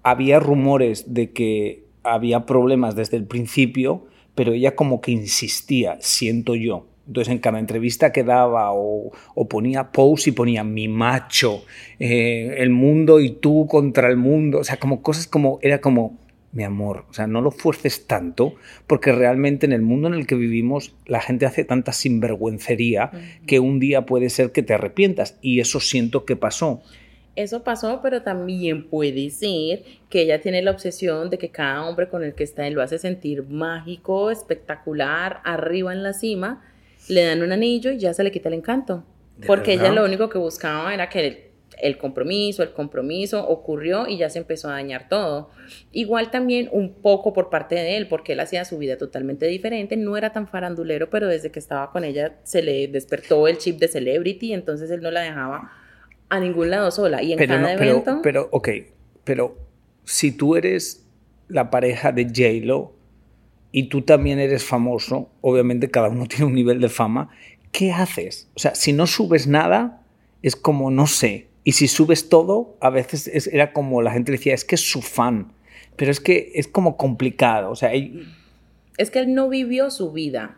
había 0.02 0.40
rumores 0.40 1.14
de 1.14 1.34
que 1.34 1.84
había 2.04 2.46
problemas 2.46 2.96
desde 2.96 3.18
el 3.18 3.26
principio, 3.26 4.06
pero 4.34 4.54
ella 4.54 4.74
como 4.74 5.02
que 5.02 5.12
insistía, 5.12 5.98
siento 6.00 6.56
yo. 6.56 6.88
Entonces 7.06 7.34
en 7.34 7.40
cada 7.40 7.60
entrevista 7.60 8.14
que 8.14 8.24
daba 8.24 8.72
o, 8.72 9.12
ponía 9.50 9.92
post 9.92 10.28
y 10.28 10.32
ponía 10.32 10.64
mi 10.64 10.88
macho, 10.88 11.66
eh, 12.00 12.56
el 12.60 12.70
mundo 12.70 13.20
y 13.20 13.32
tú 13.32 13.68
contra 13.68 14.08
el 14.08 14.16
mundo, 14.16 14.60
o 14.60 14.64
sea, 14.64 14.78
como 14.78 15.02
cosas 15.02 15.28
como, 15.28 15.60
era 15.62 15.82
como, 15.82 16.18
mi 16.58 16.64
amor, 16.64 17.06
o 17.08 17.14
sea, 17.14 17.28
no 17.28 17.40
lo 17.40 17.52
fuerces 17.52 18.08
tanto, 18.08 18.56
porque 18.88 19.12
realmente 19.12 19.68
en 19.68 19.74
el 19.74 19.84
mundo 19.84 20.08
en 20.08 20.16
el 20.16 20.26
que 20.26 20.34
vivimos 20.34 20.96
la 21.06 21.22
gente 21.22 21.46
hace 21.46 21.64
tanta 21.64 21.94
sinvergüencería 21.94 23.12
que 23.46 23.60
un 23.60 23.80
día 23.80 24.08
puede 24.08 24.32
ser 24.32 24.52
que 24.52 24.64
te 24.64 24.74
arrepientas, 24.74 25.38
y 25.44 25.60
eso 25.60 25.80
siento 25.80 26.26
que 26.26 26.36
pasó. 26.36 26.82
Eso 27.36 27.64
pasó, 27.64 28.00
pero 28.02 28.24
también 28.24 28.90
puede 28.90 29.30
ser 29.30 29.84
que 30.10 30.24
ella 30.24 30.42
tiene 30.42 30.64
la 30.64 30.72
obsesión 30.72 31.30
de 31.30 31.38
que 31.38 31.50
cada 31.50 31.86
hombre 31.86 32.10
con 32.10 32.24
el 32.24 32.34
que 32.34 32.44
está 32.44 32.66
él 32.66 32.74
lo 32.74 32.82
hace 32.82 32.98
sentir 32.98 33.44
mágico, 33.44 34.32
espectacular, 34.32 35.42
arriba 35.44 35.94
en 35.94 36.02
la 36.02 36.14
cima, 36.14 36.66
le 37.08 37.24
dan 37.24 37.44
un 37.44 37.52
anillo 37.52 37.92
y 37.92 38.00
ya 38.00 38.16
se 38.16 38.24
le 38.24 38.32
quita 38.32 38.50
el 38.50 38.56
encanto. 38.56 39.04
Porque 39.46 39.74
ella 39.74 39.92
lo 39.92 40.04
único 40.04 40.28
que 40.30 40.40
buscaba 40.40 40.92
era 40.92 41.08
que 41.10 41.47
el 41.82 41.98
compromiso, 41.98 42.64
el 42.64 42.74
compromiso 42.74 43.48
ocurrió 43.48 44.08
y 44.08 44.18
ya 44.18 44.30
se 44.30 44.40
empezó 44.40 44.70
a 44.70 44.74
dañar 44.74 45.10
todo. 45.10 45.50
Igual 45.92 46.32
también 46.32 46.70
un 46.72 46.94
poco 46.94 47.34
por 47.34 47.50
parte 47.50 47.76
de 47.76 47.98
él, 47.98 48.08
porque 48.08 48.34
él 48.34 48.40
hacía 48.40 48.66
su 48.66 48.78
vida 48.78 48.98
totalmente 48.98 49.48
diferente, 49.48 49.98
no 49.98 50.18
era 50.18 50.32
tan 50.32 50.48
farandulero, 50.48 51.10
pero 51.10 51.28
desde 51.28 51.52
que 51.52 51.60
estaba 51.60 51.92
con 51.92 52.04
ella 52.04 52.38
se 52.44 52.62
le 52.62 52.88
despertó 52.88 53.48
el 53.48 53.58
chip 53.58 53.80
de 53.80 53.88
celebrity, 53.88 54.54
entonces 54.54 54.90
él 54.92 55.02
no 55.02 55.12
la 55.12 55.22
dejaba 55.22 55.72
a 56.30 56.40
ningún 56.40 56.70
lado 56.70 56.92
sola. 56.92 57.22
Y 57.22 57.34
en 57.34 57.38
pero 57.38 57.56
cada 57.56 57.74
evento... 57.74 58.20
Pero, 58.24 58.50
ok, 58.52 58.70
pero 59.24 59.58
si 60.04 60.32
tú 60.32 60.56
eres 60.56 61.06
la 61.48 61.70
pareja 61.70 62.12
de 62.12 62.26
J-Lo 62.26 62.94
y 63.72 63.90
tú 63.90 64.02
también 64.02 64.40
eres 64.40 64.64
famoso, 64.64 65.30
obviamente 65.42 65.90
cada 65.90 66.10
uno 66.10 66.26
tiene 66.28 66.46
un 66.46 66.54
nivel 66.54 66.80
de 66.80 66.90
fama, 66.90 67.30
¿qué 67.72 67.92
haces? 67.92 68.50
O 68.56 68.60
sea, 68.60 68.76
si 68.76 68.94
no 68.94 69.08
subes 69.08 69.48
nada, 69.48 70.04
es 70.42 70.56
como, 70.56 70.92
no 70.92 71.08
sé. 71.08 71.48
Y 71.68 71.74
si 71.74 71.90
subes 71.90 72.30
todo, 72.30 72.78
a 72.80 72.90
veces 72.90 73.28
es- 73.28 73.48
era 73.48 73.74
como 73.74 74.02
la 74.02 74.12
gente 74.12 74.32
decía, 74.32 74.54
es 74.54 74.64
que 74.64 74.76
es 74.76 74.90
su 74.90 75.02
fan. 75.02 75.52
Pero 75.98 76.12
es 76.12 76.22
que 76.22 76.54
es 76.56 76.66
como 76.66 76.96
complicado. 76.96 77.70
O 77.70 77.76
sea, 77.76 77.92
Es 78.98 79.12
que 79.12 79.20
él 79.20 79.34
no 79.34 79.50
vivió 79.50 79.92
su 79.92 80.14
vida. 80.14 80.56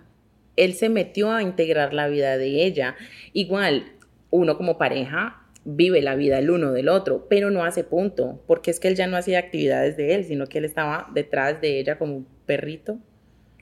Él 0.56 0.76
se 0.76 0.88
metió 0.88 1.32
a 1.32 1.42
integrar 1.42 1.96
la 1.96 2.08
vida 2.10 2.38
de 2.38 2.64
ella. 2.64 2.96
Igual, 3.34 3.92
uno 4.30 4.56
como 4.56 4.78
pareja 4.78 5.42
vive 5.66 6.04
la 6.04 6.14
vida 6.14 6.38
el 6.38 6.52
uno 6.52 6.74
del 6.74 6.90
otro, 6.90 7.26
pero 7.28 7.50
no 7.50 7.64
hace 7.64 7.84
punto, 7.84 8.44
porque 8.46 8.70
es 8.70 8.80
que 8.80 8.88
él 8.88 8.96
ya 8.96 9.08
no 9.08 9.18
hacía 9.18 9.40
actividades 9.40 9.98
de 9.98 10.14
él, 10.14 10.26
sino 10.26 10.46
que 10.46 10.60
él 10.60 10.66
estaba 10.66 11.10
detrás 11.16 11.60
de 11.60 11.80
ella 11.80 11.98
como 11.98 12.18
un 12.18 12.28
perrito. 12.46 13.00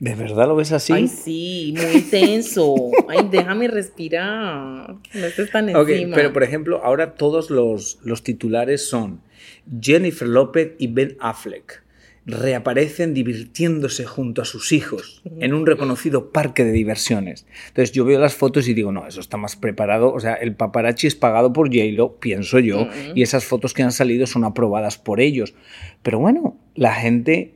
¿De 0.00 0.14
verdad 0.14 0.46
lo 0.46 0.56
ves 0.56 0.72
así? 0.72 0.92
Ay, 0.92 1.08
sí, 1.08 1.74
muy 1.76 2.02
tenso. 2.02 2.74
Ay, 3.08 3.28
déjame 3.30 3.68
respirar. 3.68 4.94
No 5.14 5.26
estés 5.26 5.50
tan 5.50 5.74
Ok, 5.74 5.88
encima. 5.88 6.16
pero 6.16 6.32
por 6.32 6.42
ejemplo, 6.42 6.80
ahora 6.84 7.14
todos 7.14 7.50
los, 7.50 7.98
los 8.04 8.22
titulares 8.22 8.88
son 8.88 9.20
Jennifer 9.80 10.28
López 10.28 10.72
y 10.78 10.88
Ben 10.88 11.16
Affleck 11.20 11.82
reaparecen 12.28 13.14
divirtiéndose 13.14 14.04
junto 14.04 14.42
a 14.42 14.44
sus 14.44 14.72
hijos 14.72 15.22
en 15.40 15.54
un 15.54 15.64
reconocido 15.64 16.30
parque 16.30 16.62
de 16.62 16.72
diversiones. 16.72 17.46
Entonces 17.68 17.92
yo 17.92 18.04
veo 18.04 18.20
las 18.20 18.34
fotos 18.34 18.68
y 18.68 18.74
digo, 18.74 18.92
no, 18.92 19.06
eso 19.06 19.20
está 19.20 19.38
más 19.38 19.56
preparado. 19.56 20.12
O 20.12 20.20
sea, 20.20 20.34
el 20.34 20.54
paparazzi 20.54 21.06
es 21.06 21.14
pagado 21.14 21.54
por 21.54 21.68
J-Lo, 21.68 22.16
pienso 22.16 22.58
yo, 22.58 22.86
y 23.14 23.22
esas 23.22 23.46
fotos 23.46 23.72
que 23.72 23.82
han 23.82 23.92
salido 23.92 24.26
son 24.26 24.44
aprobadas 24.44 24.98
por 24.98 25.20
ellos. 25.22 25.54
Pero 26.02 26.18
bueno, 26.18 26.58
la 26.74 26.94
gente 26.94 27.54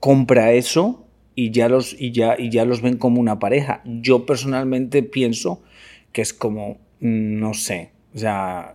compra 0.00 0.52
eso 0.52 1.05
y 1.36 1.50
ya 1.52 1.68
los, 1.68 1.94
y 2.00 2.10
ya, 2.10 2.34
y 2.36 2.50
ya 2.50 2.64
los 2.64 2.80
ven 2.82 2.96
como 2.96 3.20
una 3.20 3.38
pareja. 3.38 3.82
Yo 3.84 4.26
personalmente 4.26 5.04
pienso 5.04 5.62
que 6.10 6.22
es 6.22 6.32
como, 6.32 6.78
mm, 7.00 7.38
no 7.38 7.54
sé, 7.54 7.92
o 8.14 8.18
sea, 8.18 8.74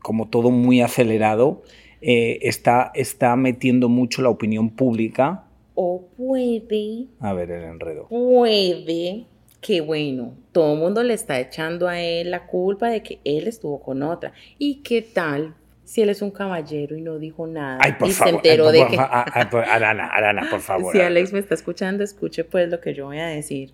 como 0.00 0.28
todo 0.28 0.50
muy 0.50 0.82
acelerado, 0.82 1.62
eh, 2.02 2.38
está, 2.42 2.92
está 2.94 3.34
metiendo 3.34 3.88
mucho 3.88 4.22
la 4.22 4.28
opinión 4.28 4.70
pública. 4.70 5.44
O 5.74 6.06
puede, 6.16 7.06
A 7.18 7.32
ver 7.32 7.50
el 7.50 7.64
enredo. 7.64 8.06
puede, 8.08 9.24
que 9.62 9.80
bueno, 9.80 10.34
todo 10.52 10.74
el 10.74 10.78
mundo 10.78 11.02
le 11.02 11.14
está 11.14 11.40
echando 11.40 11.88
a 11.88 12.00
él 12.00 12.30
la 12.30 12.46
culpa 12.46 12.90
de 12.90 13.02
que 13.02 13.20
él 13.24 13.48
estuvo 13.48 13.80
con 13.80 14.02
otra. 14.02 14.32
¿Y 14.58 14.76
qué 14.82 15.00
tal 15.00 15.54
si 15.86 16.02
él 16.02 16.10
es 16.10 16.20
un 16.20 16.30
caballero 16.32 16.96
y 16.96 17.00
no 17.00 17.18
dijo 17.18 17.46
nada? 17.46 17.78
Ay, 17.80 17.92
por 17.98 18.08
y 18.08 18.12
favor. 18.12 18.30
se 18.30 18.36
enteró 18.36 18.68
ay, 18.68 18.72
de 18.74 18.78
por 18.80 18.90
que... 18.90 18.96
fa- 18.96 19.08
ah, 19.10 19.24
ah, 19.32 19.50
por- 19.50 19.64
Arana, 19.64 20.06
Arana, 20.08 20.48
por 20.50 20.60
favor. 20.70 20.92
Si. 20.92 21.00
Alex 21.00 21.32
me 21.32 21.38
está 21.38 21.54
escuchando, 21.54 22.04
escuche 22.04 22.44
pues 22.44 22.68
lo 22.68 22.80
que 22.80 22.92
yo 22.92 23.06
voy 23.06 23.18
a 23.18 23.26
decir. 23.28 23.72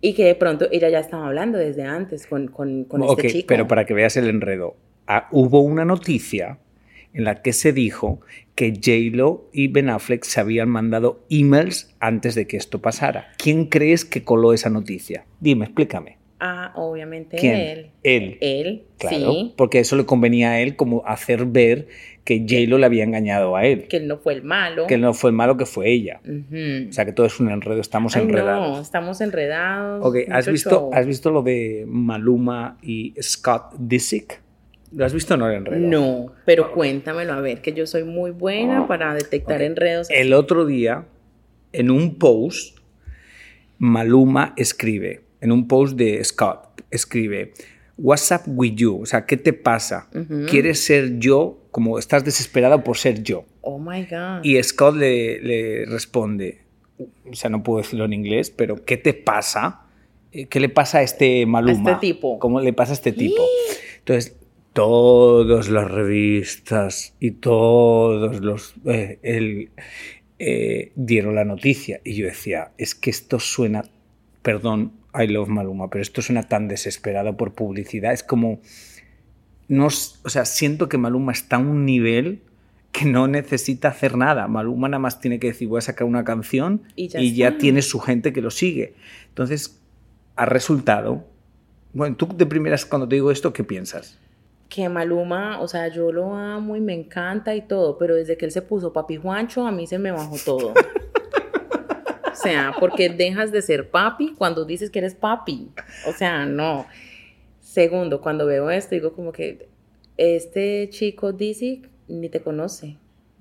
Y 0.00 0.14
que 0.14 0.24
de 0.24 0.34
pronto 0.34 0.66
ella 0.72 0.88
ya 0.90 0.98
estaba 0.98 1.26
hablando 1.28 1.58
desde 1.58 1.84
antes 1.84 2.26
con, 2.26 2.48
con, 2.48 2.84
con 2.84 3.02
Ok, 3.02 3.20
este 3.20 3.30
chico. 3.32 3.46
pero 3.48 3.68
para 3.68 3.86
que 3.86 3.94
veas 3.94 4.16
el 4.16 4.28
enredo, 4.28 4.76
ah, 5.06 5.28
hubo 5.30 5.60
una 5.60 5.84
noticia 5.84 6.58
en 7.14 7.24
la 7.24 7.40
que 7.42 7.52
se 7.52 7.72
dijo 7.72 8.20
que 8.56 8.72
J-Lo 8.72 9.48
y 9.52 9.68
Ben 9.68 9.90
Affleck 9.90 10.24
se 10.24 10.40
habían 10.40 10.68
mandado 10.70 11.24
emails 11.30 11.94
antes 12.00 12.34
de 12.34 12.46
que 12.48 12.56
esto 12.56 12.80
pasara. 12.82 13.28
¿Quién 13.38 13.66
crees 13.66 14.04
que 14.04 14.24
coló 14.24 14.52
esa 14.52 14.70
noticia? 14.70 15.24
Dime, 15.38 15.66
explícame. 15.66 16.18
Ah, 16.44 16.72
obviamente 16.74 17.36
¿Quién? 17.36 17.54
él. 17.54 17.90
Él. 18.02 18.38
Él, 18.40 18.82
Claro, 18.98 19.16
sí. 19.32 19.54
porque 19.56 19.78
eso 19.78 19.94
le 19.94 20.04
convenía 20.06 20.50
a 20.50 20.60
él 20.60 20.74
como 20.74 21.04
hacer 21.06 21.46
ver 21.46 21.86
que 22.24 22.40
J-Lo 22.40 22.78
le 22.78 22.86
había 22.86 23.04
engañado 23.04 23.54
a 23.54 23.64
él, 23.64 23.86
Que 23.86 23.98
él 23.98 24.08
no 24.08 24.16
fue 24.18 24.32
el 24.34 24.42
malo. 24.42 24.88
que 24.88 24.94
él 24.94 25.00
no 25.02 25.14
fue 25.14 25.30
el 25.30 25.36
malo, 25.36 25.56
que 25.56 25.66
fue 25.66 25.90
ella. 25.92 26.20
O 26.24 26.92
sea 26.92 27.04
que 27.04 27.12
todo 27.12 27.26
es 27.26 27.38
un 27.38 27.48
enredo, 27.50 27.80
estamos 27.80 28.16
Ay, 28.16 28.24
enredados. 28.24 28.68
no, 28.76 28.80
estamos 28.82 29.20
enredados. 29.20 30.04
Ok, 30.04 30.16
¿has 30.32 30.48
visto, 30.48 30.70
show. 30.70 30.90
¿has 30.92 31.06
visto 31.06 31.30
lo 31.30 31.42
de 31.42 31.84
Maluma 31.86 32.76
y 32.82 33.14
Scott 33.22 33.74
Disick? 33.78 34.40
¿Lo 34.94 35.04
has 35.04 35.14
visto 35.14 35.34
o 35.34 35.36
no 35.36 35.48
el 35.48 35.58
enredo? 35.58 35.78
No, 35.78 36.32
pero 36.44 36.72
cuéntamelo, 36.72 37.32
a 37.34 37.40
ver, 37.40 37.62
que 37.62 37.72
yo 37.72 37.86
soy 37.86 38.02
muy 38.02 38.32
buena 38.32 38.88
para 38.88 39.14
detectar 39.14 39.62
enredos. 39.62 40.08
El 40.10 40.32
otro 40.32 40.66
día, 40.66 41.04
en 41.72 41.90
un 41.92 42.18
post, 42.18 42.78
Maluma 43.78 44.54
escribe, 44.56 45.20
en 45.42 45.52
un 45.52 45.68
post 45.68 45.96
de 45.96 46.24
Scott, 46.24 46.80
escribe, 46.90 47.52
What's 47.98 48.30
up 48.32 48.42
with 48.46 48.72
you? 48.76 49.02
O 49.02 49.06
sea, 49.06 49.26
¿qué 49.26 49.36
te 49.36 49.52
pasa? 49.52 50.08
¿Quieres 50.48 50.82
ser 50.82 51.18
yo? 51.18 51.58
Como 51.70 51.98
estás 51.98 52.24
desesperado 52.24 52.82
por 52.82 52.96
ser 52.96 53.22
yo. 53.22 53.44
Oh 53.60 53.78
my 53.78 54.04
God. 54.04 54.42
Y 54.44 54.60
Scott 54.62 54.96
le, 54.96 55.40
le 55.42 55.84
responde, 55.86 56.62
o 56.98 57.34
sea, 57.34 57.50
no 57.50 57.62
puedo 57.62 57.82
decirlo 57.82 58.06
en 58.06 58.14
inglés, 58.14 58.50
pero 58.50 58.82
¿qué 58.84 58.96
te 58.96 59.12
pasa? 59.14 59.82
Eh, 60.32 60.46
¿Qué 60.46 60.58
le 60.58 60.68
pasa 60.70 60.98
a 60.98 61.02
este 61.02 61.44
Maluma? 61.46 61.92
este 61.92 62.06
tipo. 62.06 62.38
¿Cómo 62.38 62.60
le 62.60 62.72
pasa 62.72 62.92
a 62.92 62.94
este 62.94 63.12
tipo? 63.12 63.42
Entonces, 63.98 64.36
todas 64.72 65.68
las 65.68 65.90
revistas 65.90 67.14
y 67.20 67.32
todos 67.32 68.40
los... 68.40 68.74
eh, 68.86 69.18
el- 69.22 69.70
eh, 70.38 70.90
dieron 70.96 71.34
la 71.36 71.44
noticia 71.44 72.00
y 72.04 72.14
yo 72.16 72.26
decía, 72.26 72.72
es 72.76 72.94
que 72.96 73.10
esto 73.10 73.38
suena, 73.38 73.84
perdón, 74.42 74.92
I 75.14 75.26
love 75.26 75.48
Maluma, 75.48 75.90
pero 75.90 76.02
esto 76.02 76.22
suena 76.22 76.42
tan 76.44 76.68
desesperado 76.68 77.36
por 77.36 77.52
publicidad, 77.52 78.12
es 78.12 78.22
como, 78.22 78.60
no, 79.68 79.86
o 79.86 80.28
sea, 80.28 80.44
siento 80.44 80.88
que 80.88 80.98
Maluma 80.98 81.32
está 81.32 81.56
a 81.56 81.60
un 81.60 81.84
nivel 81.84 82.42
que 82.92 83.06
no 83.06 83.26
necesita 83.26 83.88
hacer 83.88 84.16
nada. 84.16 84.48
Maluma 84.48 84.88
nada 84.88 84.98
más 84.98 85.20
tiene 85.20 85.38
que 85.38 85.48
decir, 85.48 85.68
voy 85.68 85.78
a 85.78 85.82
sacar 85.82 86.06
una 86.06 86.24
canción 86.24 86.82
Y 86.94 87.08
ya 87.08 87.20
y 87.20 87.34
ya 87.34 87.56
tiene 87.56 87.80
su 87.80 88.00
gente 88.00 88.34
que 88.34 88.42
lo 88.42 88.50
sigue. 88.50 88.94
Entonces, 89.28 89.80
ha 90.36 90.44
resultado... 90.44 91.24
Bueno, 91.94 92.16
tú 92.16 92.28
de 92.36 92.46
primeras 92.46 92.86
cuando 92.86 93.08
te 93.08 93.16
digo 93.16 93.30
esto, 93.30 93.52
¿qué 93.52 93.64
piensas? 93.64 94.18
que 94.72 94.88
Maluma, 94.88 95.60
o 95.60 95.68
sea, 95.68 95.88
yo 95.88 96.10
lo 96.12 96.34
amo 96.34 96.76
y 96.76 96.80
me 96.80 96.94
encanta 96.94 97.54
y 97.54 97.60
todo, 97.60 97.98
pero 97.98 98.14
desde 98.14 98.38
que 98.38 98.46
él 98.46 98.52
se 98.52 98.62
puso 98.62 98.90
papi 98.90 99.18
Juancho, 99.18 99.66
a 99.66 99.70
mí 99.70 99.86
se 99.86 99.98
me 99.98 100.10
bajó 100.10 100.36
todo. 100.42 100.72
o 102.42 102.48
sea, 102.48 102.74
porque 102.80 103.08
dejas 103.08 103.52
de 103.52 103.62
ser 103.62 103.90
papi 103.90 104.34
cuando 104.36 104.64
dices 104.64 104.90
que 104.90 104.98
eres 104.98 105.14
papi. 105.14 105.68
O 106.06 106.12
sea, 106.12 106.44
no. 106.46 106.86
Segundo, 107.60 108.20
cuando 108.20 108.46
veo 108.46 108.70
esto, 108.70 108.94
digo 108.94 109.12
como 109.12 109.32
que 109.32 109.68
este 110.16 110.88
chico 110.90 111.32
Dizzy 111.32 111.82
ni 112.08 112.28
te 112.28 112.40
conoce. 112.40 112.96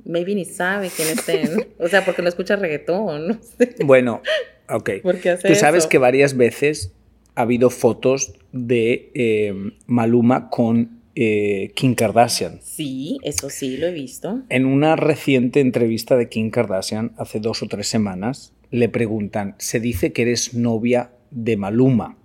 Maybe 0.05 0.35
ni 0.35 0.45
sabe 0.45 0.89
quién 0.95 1.09
es 1.09 1.29
él. 1.29 1.67
O 1.79 1.87
sea, 1.87 2.05
porque 2.05 2.21
no 2.21 2.29
escucha 2.29 2.55
reggaetón. 2.55 3.27
No 3.27 3.39
sé. 3.41 3.75
Bueno, 3.83 4.21
ok. 4.69 4.89
¿Por 5.01 5.19
qué 5.19 5.31
hace 5.31 5.47
Tú 5.47 5.55
sabes 5.55 5.79
eso? 5.79 5.89
que 5.89 5.97
varias 5.97 6.35
veces 6.37 6.93
ha 7.35 7.41
habido 7.41 7.69
fotos 7.69 8.33
de 8.51 9.11
eh, 9.13 9.73
Maluma 9.87 10.49
con 10.49 11.01
eh, 11.15 11.71
Kim 11.75 11.95
Kardashian. 11.95 12.59
Sí, 12.61 13.17
eso 13.23 13.49
sí, 13.49 13.77
lo 13.77 13.87
he 13.87 13.91
visto. 13.91 14.41
En 14.49 14.65
una 14.65 14.95
reciente 14.95 15.59
entrevista 15.59 16.17
de 16.17 16.29
Kim 16.29 16.49
Kardashian, 16.51 17.13
hace 17.17 17.39
dos 17.39 17.61
o 17.63 17.67
tres 17.67 17.87
semanas, 17.87 18.53
le 18.71 18.89
preguntan, 18.89 19.55
se 19.57 19.79
dice 19.79 20.11
que 20.13 20.23
eres 20.23 20.53
novia 20.53 21.11
de 21.29 21.57
Maluma. 21.57 22.17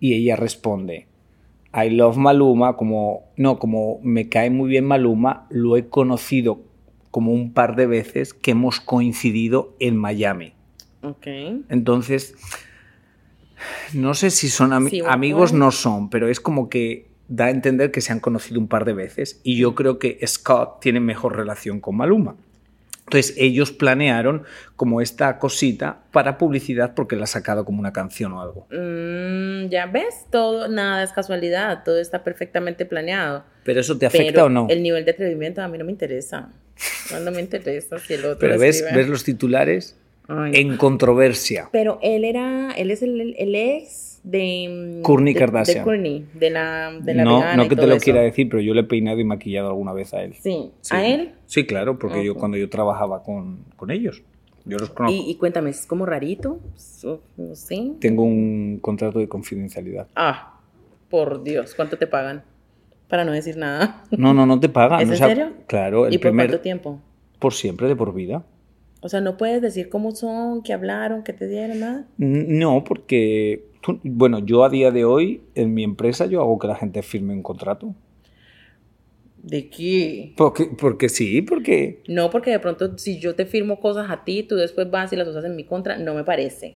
Y 0.00 0.14
ella 0.14 0.36
responde, 0.36 1.06
I 1.74 1.90
love 1.90 2.16
Maluma, 2.16 2.76
como, 2.76 3.24
no, 3.36 3.58
como 3.58 3.98
me 4.02 4.28
cae 4.28 4.48
muy 4.50 4.68
bien 4.70 4.84
Maluma, 4.84 5.46
lo 5.50 5.76
he 5.76 5.88
conocido 5.88 6.60
como 7.10 7.32
un 7.32 7.52
par 7.52 7.74
de 7.76 7.86
veces 7.86 8.32
que 8.34 8.52
hemos 8.52 8.80
coincidido 8.80 9.74
en 9.80 9.96
Miami. 9.96 10.52
Ok. 11.02 11.26
Entonces, 11.68 12.34
no 13.92 14.14
sé 14.14 14.30
si 14.30 14.48
son 14.48 14.70
ami- 14.70 14.90
Sí, 14.90 15.00
bueno, 15.00 15.12
amigos, 15.14 15.52
no 15.52 15.70
son, 15.70 16.10
pero 16.10 16.28
es 16.28 16.40
como 16.40 16.68
que 16.68 17.06
da 17.28 17.46
a 17.46 17.50
entender 17.50 17.90
que 17.90 18.00
se 18.00 18.12
han 18.12 18.20
conocido 18.20 18.60
un 18.60 18.68
par 18.68 18.84
de 18.84 18.92
veces 18.92 19.40
y 19.42 19.56
yo 19.56 19.74
creo 19.74 19.98
que 19.98 20.18
Scott 20.26 20.80
tiene 20.80 21.00
mejor 21.00 21.36
relación 21.36 21.80
con 21.80 21.96
Maluma. 21.96 22.36
Entonces 23.06 23.34
ellos 23.36 23.70
planearon 23.70 24.44
como 24.76 25.00
esta 25.00 25.38
cosita 25.38 25.98
para 26.10 26.38
publicidad 26.38 26.94
porque 26.94 27.16
la 27.16 27.24
ha 27.24 27.26
sacado 27.26 27.64
como 27.64 27.80
una 27.80 27.92
canción 27.92 28.32
o 28.32 28.40
algo. 28.40 28.66
Mm, 28.70 29.68
ya 29.68 29.86
ves, 29.86 30.26
todo, 30.30 30.68
nada 30.68 31.02
es 31.02 31.12
casualidad, 31.12 31.84
todo 31.84 31.98
está 31.98 32.24
perfectamente 32.24 32.86
planeado. 32.86 33.44
¿Pero 33.64 33.80
eso 33.80 33.98
te 33.98 34.06
afecta 34.06 34.32
Pero 34.32 34.44
o 34.46 34.48
no? 34.48 34.66
El 34.70 34.82
nivel 34.82 35.04
de 35.04 35.10
atrevimiento 35.10 35.60
a 35.62 35.68
mí 35.68 35.76
no 35.76 35.84
me 35.84 35.92
interesa. 35.92 36.48
No, 37.12 37.20
no 37.20 37.30
me 37.30 37.40
interesa 37.40 37.98
si 37.98 38.14
el 38.14 38.24
otro 38.24 38.38
Pero 38.38 38.58
ves, 38.58 38.76
escribe. 38.76 38.96
ves 38.96 39.08
los 39.08 39.22
titulares 39.24 39.96
Ay, 40.26 40.50
no. 40.52 40.56
en 40.56 40.76
controversia. 40.76 41.68
Pero 41.72 41.98
él 42.02 42.24
era, 42.24 42.72
él 42.72 42.90
es 42.90 43.02
el, 43.02 43.34
el 43.38 43.54
ex 43.54 44.13
de... 44.24 45.00
Kourtney 45.02 45.34
de- 45.34 45.38
Kardashian. 45.40 45.78
De 45.78 45.84
Kourtney, 45.84 46.26
de 46.34 46.50
la, 46.50 46.92
de 47.00 47.14
la 47.14 47.24
No, 47.24 47.36
vegana 47.36 47.56
no 47.56 47.64
y 47.64 47.68
que 47.68 47.76
te 47.76 47.80
todo 47.82 47.86
lo 47.90 47.94
eso. 47.96 48.04
quiera 48.04 48.20
decir, 48.22 48.48
pero 48.48 48.60
yo 48.62 48.74
le 48.74 48.80
he 48.80 48.84
peinado 48.84 49.20
y 49.20 49.24
maquillado 49.24 49.68
alguna 49.68 49.92
vez 49.92 50.12
a 50.14 50.22
él. 50.24 50.34
Sí. 50.34 50.70
Sí. 50.80 50.96
¿A 50.96 51.06
él? 51.06 51.32
Sí, 51.46 51.64
claro, 51.66 51.98
porque 51.98 52.24
yo 52.24 52.34
cuando 52.34 52.56
yo 52.56 52.68
trabajaba 52.68 53.22
con, 53.22 53.64
con 53.76 53.90
ellos, 53.90 54.22
yo 54.64 54.78
los 54.78 54.90
conozco. 54.90 55.14
Y, 55.16 55.30
y 55.30 55.34
cuéntame, 55.36 55.70
¿es 55.70 55.86
como 55.86 56.06
rarito? 56.06 56.58
So- 56.74 57.22
No 57.36 57.54
sé. 57.54 57.92
Tengo 58.00 58.24
un 58.24 58.78
contrato 58.80 59.18
de 59.18 59.28
confidencialidad. 59.28 60.08
Ah, 60.16 60.58
por 61.10 61.44
Dios, 61.44 61.74
¿cuánto 61.74 61.98
te 61.98 62.06
pagan? 62.06 62.42
Para 63.08 63.24
no 63.26 63.32
decir 63.32 63.58
nada. 63.58 64.02
No, 64.10 64.32
no, 64.32 64.46
no 64.46 64.58
te 64.58 64.70
pagan. 64.70 65.00
¿Es 65.02 65.08
o 65.10 65.12
en 65.12 65.18
sea, 65.18 65.28
serio? 65.28 65.52
Claro, 65.66 66.06
el 66.06 66.14
¿Y 66.14 66.18
por 66.18 66.22
primer 66.30 66.46
cuánto 66.48 66.62
tiempo? 66.62 67.00
por 67.38 67.52
siempre 67.52 67.86
de 67.88 67.94
por 67.94 68.14
vida. 68.14 68.42
O 69.02 69.08
sea, 69.10 69.20
no 69.20 69.36
puedes 69.36 69.60
decir 69.60 69.90
cómo 69.90 70.12
son, 70.12 70.62
qué 70.62 70.72
hablaron, 70.72 71.22
qué 71.24 71.34
te 71.34 71.46
dieron, 71.46 71.78
nada. 71.78 72.06
No, 72.16 72.84
porque, 72.84 73.66
tú- 73.84 74.00
bueno, 74.02 74.38
yo 74.38 74.64
a 74.64 74.70
día 74.70 74.90
de 74.90 75.04
hoy, 75.04 75.42
en 75.54 75.74
mi 75.74 75.84
empresa, 75.84 76.26
yo 76.26 76.40
hago 76.40 76.58
que 76.58 76.66
la 76.66 76.74
gente 76.76 77.02
firme 77.02 77.34
un 77.34 77.42
contrato. 77.42 77.94
¿De 79.42 79.68
qué? 79.68 80.32
Porque, 80.38 80.70
porque 80.78 81.10
sí, 81.10 81.42
porque... 81.42 82.02
No, 82.08 82.30
porque 82.30 82.50
de 82.50 82.58
pronto 82.60 82.96
si 82.96 83.20
yo 83.20 83.34
te 83.34 83.44
firmo 83.44 83.78
cosas 83.78 84.10
a 84.10 84.24
ti, 84.24 84.42
tú 84.42 84.56
después 84.56 84.90
vas 84.90 85.12
y 85.12 85.16
las 85.16 85.28
usas 85.28 85.44
en 85.44 85.54
mi 85.54 85.64
contra, 85.64 85.98
no 85.98 86.14
me 86.14 86.24
parece. 86.24 86.72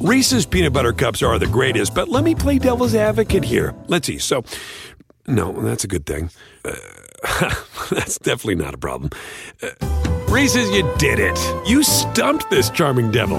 Reese's 0.00 0.44
peanut 0.46 0.72
butter 0.72 0.92
cups 0.92 1.22
are 1.22 1.38
the 1.38 1.46
greatest, 1.46 1.94
but 1.94 2.08
let 2.08 2.24
me 2.24 2.34
play 2.34 2.58
devil's 2.58 2.94
advocate 2.94 3.44
here. 3.44 3.72
Let's 3.88 4.06
see. 4.06 4.18
So, 4.18 4.42
no, 5.26 5.52
that's 5.52 5.84
a 5.84 5.88
good 5.88 6.06
thing. 6.06 6.30
Uh, 6.64 6.74
that's 7.90 8.18
definitely 8.18 8.56
not 8.56 8.74
a 8.74 8.78
problem. 8.78 9.10
Uh, 9.62 9.70
Reese's, 10.28 10.70
you 10.70 10.88
did 10.98 11.18
it. 11.20 11.38
You 11.66 11.82
stumped 11.82 12.50
this 12.50 12.70
charming 12.70 13.10
devil. 13.10 13.38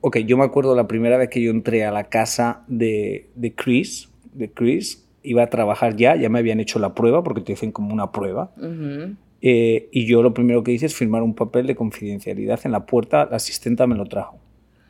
Ok, 0.00 0.18
yo 0.18 0.36
me 0.36 0.44
acuerdo 0.44 0.74
la 0.74 0.88
primera 0.88 1.16
vez 1.16 1.28
que 1.28 1.42
yo 1.42 1.50
entré 1.50 1.84
a 1.84 1.90
la 1.90 2.04
casa 2.04 2.64
de, 2.68 3.28
de 3.34 3.54
Chris, 3.54 4.08
de 4.32 4.50
Chris, 4.50 5.06
iba 5.22 5.42
a 5.42 5.50
trabajar 5.50 5.96
ya, 5.96 6.16
ya 6.16 6.28
me 6.28 6.38
habían 6.38 6.60
hecho 6.60 6.78
la 6.78 6.94
prueba, 6.94 7.22
porque 7.22 7.42
te 7.42 7.52
dicen 7.52 7.72
como 7.72 7.92
una 7.92 8.12
prueba. 8.12 8.52
Eh, 9.42 9.88
y 9.92 10.06
yo 10.06 10.22
lo 10.22 10.34
primero 10.34 10.62
que 10.62 10.72
hice 10.72 10.86
es 10.86 10.94
firmar 10.94 11.22
un 11.22 11.34
papel 11.34 11.66
de 11.66 11.74
confidencialidad 11.74 12.60
en 12.64 12.72
la 12.72 12.86
puerta, 12.86 13.26
la 13.30 13.36
asistenta 13.36 13.86
me 13.86 13.94
lo 13.94 14.06
trajo. 14.06 14.38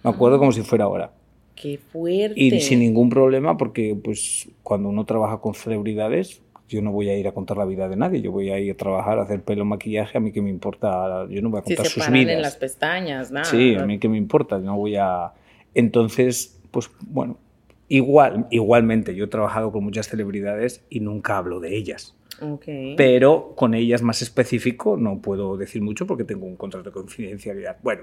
Me 0.03 0.11
acuerdo 0.11 0.39
como 0.39 0.53
si 0.53 0.63
fuera 0.63 0.85
ahora. 0.85 1.13
Qué 1.55 1.79
fuerte. 1.79 2.41
Y 2.41 2.61
sin 2.61 2.81
ningún 2.81 3.11
problema, 3.11 3.57
porque 3.57 3.97
pues 4.03 4.49
cuando 4.63 4.89
uno 4.89 5.05
trabaja 5.05 5.41
con 5.41 5.55
celebridades, 5.55 6.43
yo 6.71 6.81
no 6.83 6.93
voy 6.93 7.09
a 7.11 7.17
ir 7.19 7.27
a 7.29 7.33
contar 7.33 7.57
la 7.59 7.65
vida 7.65 7.89
de 7.89 7.97
nadie, 7.97 8.23
yo 8.23 8.31
voy 8.33 8.51
a 8.51 8.59
ir 8.59 8.73
a 8.73 8.77
trabajar, 8.77 9.19
a 9.19 9.23
hacer 9.23 9.43
pelo, 9.43 9.65
maquillaje, 9.65 10.17
a 10.17 10.21
mí 10.21 10.33
que 10.33 10.41
me 10.41 10.51
importa, 10.51 11.27
yo 11.29 11.43
no 11.43 11.51
voy 11.51 11.61
a 11.61 11.63
Si 11.63 11.71
contar 11.75 11.87
se 11.87 11.93
sus 11.93 12.01
paran 12.05 12.15
vidas. 12.21 12.37
en 12.37 12.43
las 12.43 12.57
pestañas, 12.57 13.31
nada. 13.31 13.45
Sí, 13.45 13.75
a 13.75 13.85
mí 13.85 13.99
que 13.99 14.09
me 14.09 14.17
importa, 14.17 14.59
no 14.59 14.77
voy 14.77 14.97
a... 14.97 15.33
Entonces, 15.75 16.61
pues 16.71 16.91
bueno, 17.01 17.39
igual, 17.89 18.47
igualmente, 18.51 19.15
yo 19.15 19.25
he 19.25 19.29
trabajado 19.29 19.73
con 19.73 19.85
muchas 19.85 20.09
celebridades 20.09 20.85
y 20.91 21.01
nunca 21.01 21.37
hablo 21.39 21.61
de 21.61 21.77
ellas. 21.77 22.15
Ok. 22.43 22.65
Pero 22.97 23.53
con 23.57 23.75
ellas 23.75 24.01
más 24.03 24.23
específico 24.23 24.97
no 24.97 25.21
puedo 25.21 25.57
decir 25.59 25.83
mucho 25.83 26.07
porque 26.07 26.25
tengo 26.25 26.47
un 26.47 26.57
contrato 26.57 26.89
de 26.91 26.95
confidencialidad. 26.95 27.77
Bueno, 27.83 28.03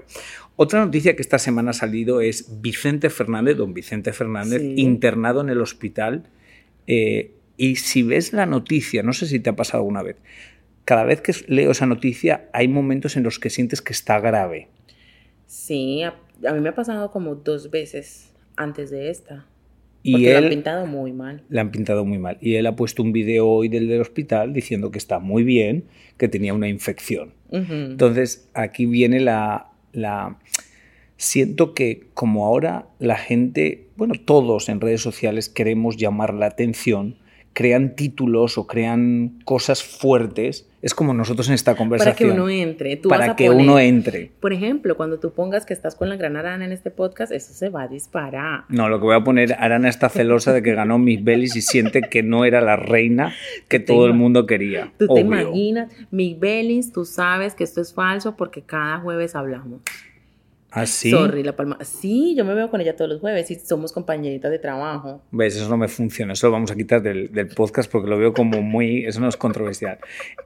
otra 0.56 0.84
noticia 0.84 1.16
que 1.16 1.22
esta 1.22 1.38
semana 1.38 1.70
ha 1.70 1.74
salido 1.74 2.20
es 2.20 2.60
Vicente 2.60 3.10
Fernández, 3.10 3.56
don 3.56 3.74
Vicente 3.74 4.12
Fernández, 4.12 4.60
Sí. 4.60 4.74
internado 4.78 5.40
en 5.40 5.48
el 5.48 5.60
hospital. 5.60 6.24
eh, 6.90 7.32
y 7.58 7.76
si 7.76 8.02
ves 8.02 8.32
la 8.32 8.46
noticia, 8.46 9.02
no 9.02 9.12
sé 9.12 9.26
si 9.26 9.38
te 9.40 9.50
ha 9.50 9.56
pasado 9.56 9.82
alguna 9.82 10.02
vez, 10.02 10.16
cada 10.86 11.04
vez 11.04 11.20
que 11.20 11.32
leo 11.48 11.72
esa 11.72 11.84
noticia 11.84 12.48
hay 12.54 12.68
momentos 12.68 13.18
en 13.18 13.24
los 13.24 13.38
que 13.38 13.50
sientes 13.50 13.82
que 13.82 13.92
está 13.92 14.18
grave. 14.20 14.68
Sí, 15.46 16.02
a, 16.02 16.14
a 16.48 16.52
mí 16.54 16.60
me 16.60 16.70
ha 16.70 16.74
pasado 16.74 17.10
como 17.10 17.34
dos 17.34 17.70
veces 17.70 18.32
antes 18.56 18.90
de 18.90 19.10
esta. 19.10 19.46
Y 20.02 20.12
Porque 20.12 20.30
lo 20.32 20.38
han 20.38 20.44
él, 20.44 20.50
pintado 20.50 20.86
muy 20.86 21.12
mal. 21.12 21.42
le 21.48 21.60
han 21.60 21.70
pintado 21.70 22.04
muy 22.04 22.18
mal. 22.18 22.38
Y 22.40 22.54
él 22.54 22.66
ha 22.66 22.76
puesto 22.76 23.02
un 23.02 23.12
video 23.12 23.48
hoy 23.48 23.68
del, 23.68 23.88
del 23.88 24.00
hospital 24.00 24.52
diciendo 24.52 24.90
que 24.90 24.98
está 24.98 25.18
muy 25.18 25.42
bien, 25.42 25.84
que 26.16 26.28
tenía 26.28 26.54
una 26.54 26.68
infección. 26.68 27.34
Entonces, 27.50 28.48
aquí 28.54 28.86
viene 28.86 29.20
la, 29.20 29.72
la... 29.92 30.38
Siento 31.16 31.74
que 31.74 32.06
como 32.14 32.46
ahora 32.46 32.86
la 33.00 33.16
gente, 33.16 33.88
bueno, 33.96 34.14
todos 34.24 34.68
en 34.68 34.80
redes 34.80 35.00
sociales 35.02 35.48
queremos 35.48 35.96
llamar 35.96 36.32
la 36.32 36.46
atención, 36.46 37.16
crean 37.52 37.96
títulos 37.96 38.56
o 38.58 38.66
crean 38.66 39.40
cosas 39.44 39.82
fuertes, 39.82 40.66
es 40.80 40.94
como 40.94 41.12
nosotros 41.12 41.48
en 41.48 41.54
esta 41.54 41.72
Para 41.72 41.74
que 41.74 41.78
conversación. 41.78 42.30
uno 42.32 42.48
entre. 42.48 42.96
Tú 42.96 43.08
para 43.08 43.22
vas 43.26 43.30
a 43.30 43.36
que 43.36 43.46
poner- 43.48 43.62
uno 43.62 43.78
entre. 43.80 44.30
Por 44.38 44.52
ejemplo, 44.52 44.96
cuando 44.96 45.18
tú 45.18 45.32
pongas 45.32 45.66
que 45.66 45.74
estás 45.74 45.96
con 45.96 46.08
la 46.08 46.14
gran 46.16 46.36
arana 46.36 46.64
en 46.64 46.70
este 46.70 46.92
podcast, 46.92 47.32
eso 47.32 47.52
se 47.52 47.68
va 47.68 47.82
a 47.82 47.88
disparar. 47.88 48.62
No, 48.68 48.88
lo 48.88 49.00
que 49.00 49.04
voy 49.06 49.16
a 49.16 49.24
poner, 49.24 49.54
Arana 49.54 49.88
está 49.88 50.08
celosa 50.08 50.52
de 50.52 50.62
que 50.62 50.74
ganó 50.74 50.98
Miss 50.98 51.24
Bellis 51.24 51.56
y 51.56 51.62
siente 51.62 52.02
que 52.02 52.22
no 52.22 52.44
era 52.44 52.60
la 52.60 52.76
reina 52.76 53.34
que 53.66 53.80
todo 53.80 54.06
el 54.06 54.14
mundo 54.14 54.46
quería. 54.46 54.92
Tú 54.98 55.08
te 55.12 55.20
imaginas, 55.20 55.92
Mick 56.12 56.38
Bellis, 56.38 56.92
tú 56.92 57.04
sabes 57.04 57.54
que 57.54 57.64
esto 57.64 57.80
es 57.80 57.92
falso 57.92 58.36
porque 58.36 58.62
cada 58.62 58.98
jueves 59.00 59.34
hablamos. 59.34 59.80
¿Así? 60.80 61.10
Sorry, 61.10 61.42
la 61.42 61.56
palma. 61.56 61.78
Sí, 61.82 62.34
yo 62.36 62.44
me 62.44 62.54
veo 62.54 62.70
con 62.70 62.80
ella 62.80 62.96
todos 62.96 63.10
los 63.10 63.20
jueves 63.20 63.50
y 63.50 63.56
somos 63.56 63.92
compañeritas 63.92 64.50
de 64.50 64.58
trabajo. 64.58 65.22
¿Ves? 65.30 65.56
Eso 65.56 65.68
no 65.68 65.76
me 65.76 65.88
funciona. 65.88 66.32
Eso 66.32 66.46
lo 66.46 66.52
vamos 66.52 66.70
a 66.70 66.76
quitar 66.76 67.02
del, 67.02 67.32
del 67.32 67.48
podcast 67.48 67.90
porque 67.90 68.08
lo 68.08 68.18
veo 68.18 68.32
como 68.32 68.62
muy... 68.62 69.04
Eso 69.04 69.20
no 69.20 69.28
es 69.28 69.36
controversial. 69.36 69.98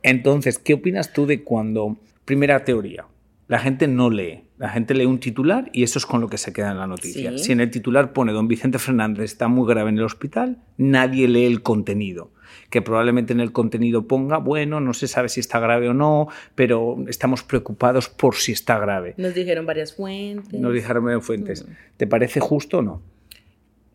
Entonces, 0.02 0.58
¿qué 0.58 0.74
opinas 0.74 1.12
tú 1.12 1.26
de 1.26 1.42
cuando... 1.42 1.96
Primera 2.24 2.64
teoría. 2.64 3.04
La 3.48 3.58
gente 3.58 3.88
no 3.88 4.08
lee. 4.08 4.44
La 4.58 4.68
gente 4.68 4.94
lee 4.94 5.06
un 5.06 5.18
titular 5.18 5.68
y 5.72 5.82
eso 5.82 5.98
es 5.98 6.06
con 6.06 6.20
lo 6.20 6.28
que 6.28 6.38
se 6.38 6.52
queda 6.52 6.70
en 6.70 6.78
la 6.78 6.86
noticia. 6.86 7.32
Sí. 7.32 7.38
Si 7.40 7.52
en 7.52 7.60
el 7.60 7.70
titular 7.70 8.12
pone 8.12 8.32
Don 8.32 8.46
Vicente 8.46 8.78
Fernández 8.78 9.24
está 9.24 9.48
muy 9.48 9.68
grave 9.68 9.90
en 9.90 9.98
el 9.98 10.04
hospital, 10.04 10.58
nadie 10.78 11.26
lee 11.26 11.46
el 11.46 11.62
contenido. 11.62 12.30
Que 12.70 12.82
probablemente 12.82 13.32
en 13.32 13.40
el 13.40 13.52
contenido 13.52 14.06
ponga, 14.06 14.38
bueno, 14.38 14.80
no 14.80 14.94
se 14.94 15.08
sabe 15.08 15.28
si 15.28 15.40
está 15.40 15.60
grave 15.60 15.88
o 15.88 15.94
no, 15.94 16.28
pero 16.54 16.96
estamos 17.08 17.42
preocupados 17.42 18.08
por 18.08 18.34
si 18.34 18.52
está 18.52 18.78
grave. 18.78 19.14
Nos 19.16 19.34
dijeron 19.34 19.66
varias 19.66 19.94
fuentes. 19.94 20.60
Nos 20.60 20.72
dijeron 20.72 21.10
en 21.10 21.22
fuentes. 21.22 21.66
¿Te 21.96 22.06
parece 22.06 22.40
justo 22.40 22.78
o 22.78 22.82
no? 22.82 23.02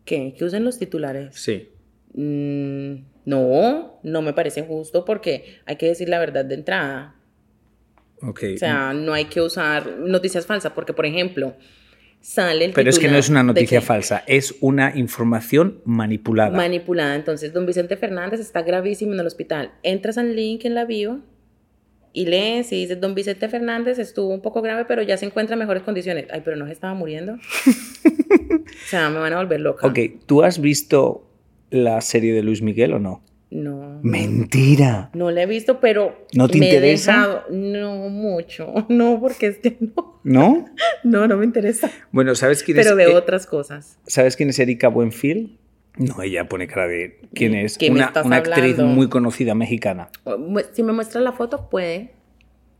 ¿Qué? 0.04 0.34
¿Que 0.36 0.44
usen 0.44 0.64
los 0.64 0.78
titulares? 0.78 1.34
Sí. 1.34 1.68
Mm, 2.14 3.04
no, 3.26 4.00
no 4.02 4.22
me 4.22 4.32
parece 4.32 4.62
justo 4.62 5.04
porque 5.04 5.58
hay 5.66 5.76
que 5.76 5.86
decir 5.86 6.08
la 6.08 6.18
verdad 6.18 6.44
de 6.44 6.54
entrada. 6.54 7.14
Ok. 8.22 8.42
O 8.54 8.58
sea, 8.58 8.94
no 8.94 9.12
hay 9.12 9.26
que 9.26 9.40
usar 9.40 9.98
noticias 9.98 10.46
falsas 10.46 10.72
porque, 10.72 10.92
por 10.92 11.06
ejemplo, 11.06 11.54
sale 12.20 12.66
el 12.66 12.72
Pero 12.72 12.90
es 12.90 12.98
que 12.98 13.08
no 13.08 13.16
es 13.16 13.28
una 13.28 13.42
noticia 13.42 13.80
falsa, 13.80 14.24
es 14.26 14.54
una 14.60 14.96
información 14.96 15.80
manipulada. 15.84 16.56
Manipulada. 16.56 17.14
Entonces, 17.14 17.52
don 17.52 17.66
Vicente 17.66 17.96
Fernández 17.96 18.40
está 18.40 18.62
gravísimo 18.62 19.14
en 19.14 19.20
el 19.20 19.26
hospital. 19.26 19.72
Entras 19.82 20.18
al 20.18 20.36
link 20.36 20.64
en 20.64 20.74
la 20.74 20.84
bio 20.84 21.20
y 22.12 22.26
lees 22.26 22.72
y 22.72 22.76
dices, 22.76 23.00
don 23.00 23.14
Vicente 23.14 23.48
Fernández 23.48 23.98
estuvo 23.98 24.28
un 24.28 24.40
poco 24.40 24.62
grave, 24.62 24.84
pero 24.86 25.02
ya 25.02 25.16
se 25.16 25.26
encuentra 25.26 25.54
en 25.54 25.60
mejores 25.60 25.82
condiciones. 25.82 26.26
Ay, 26.30 26.42
pero 26.44 26.56
no 26.56 26.66
se 26.66 26.72
estaba 26.72 26.94
muriendo. 26.94 27.34
o 27.34 28.88
sea, 28.88 29.10
me 29.10 29.18
van 29.18 29.32
a 29.32 29.36
volver 29.36 29.60
loca. 29.60 29.86
ok, 29.86 29.98
¿tú 30.26 30.42
has 30.42 30.60
visto 30.60 31.30
la 31.70 32.00
serie 32.00 32.32
de 32.32 32.42
Luis 32.42 32.62
Miguel 32.62 32.94
o 32.94 32.98
no? 32.98 33.22
No. 33.50 34.00
Mentira. 34.02 35.10
No 35.14 35.30
la 35.30 35.42
he 35.42 35.46
visto, 35.46 35.80
pero 35.80 36.26
¿No 36.34 36.48
te 36.48 36.58
me 36.58 36.66
he 36.66 36.74
interesa? 36.74 37.12
dejado- 37.12 37.44
No 37.50 38.08
mucho. 38.10 38.72
No, 38.88 39.18
porque 39.20 39.46
este 39.48 39.76
no. 39.80 40.20
¿No? 40.22 40.66
No, 41.04 41.26
no 41.26 41.36
me 41.36 41.44
interesa. 41.44 41.90
Bueno, 42.12 42.34
¿sabes 42.34 42.62
quién 42.62 42.76
Pero 42.76 42.90
es? 42.90 42.96
veo 42.96 43.10
eh, 43.10 43.14
otras 43.16 43.46
cosas. 43.46 43.98
¿Sabes 44.06 44.36
quién 44.36 44.50
es 44.50 44.58
Erika 44.58 44.88
Buenfil? 44.88 45.58
No, 45.96 46.22
ella 46.22 46.48
pone 46.48 46.66
cara 46.68 46.86
de 46.86 47.20
quién 47.34 47.54
es. 47.54 47.76
¿Qué 47.78 47.90
me 47.90 47.96
Una, 47.96 48.06
estás 48.06 48.24
una 48.26 48.36
actriz 48.36 48.78
muy 48.78 49.08
conocida 49.08 49.54
mexicana. 49.54 50.10
Mu- 50.26 50.60
Si 50.72 50.82
me 50.82 50.92
muestra 50.92 51.20
la 51.20 51.32
foto, 51.32 51.68
puede. 51.70 52.12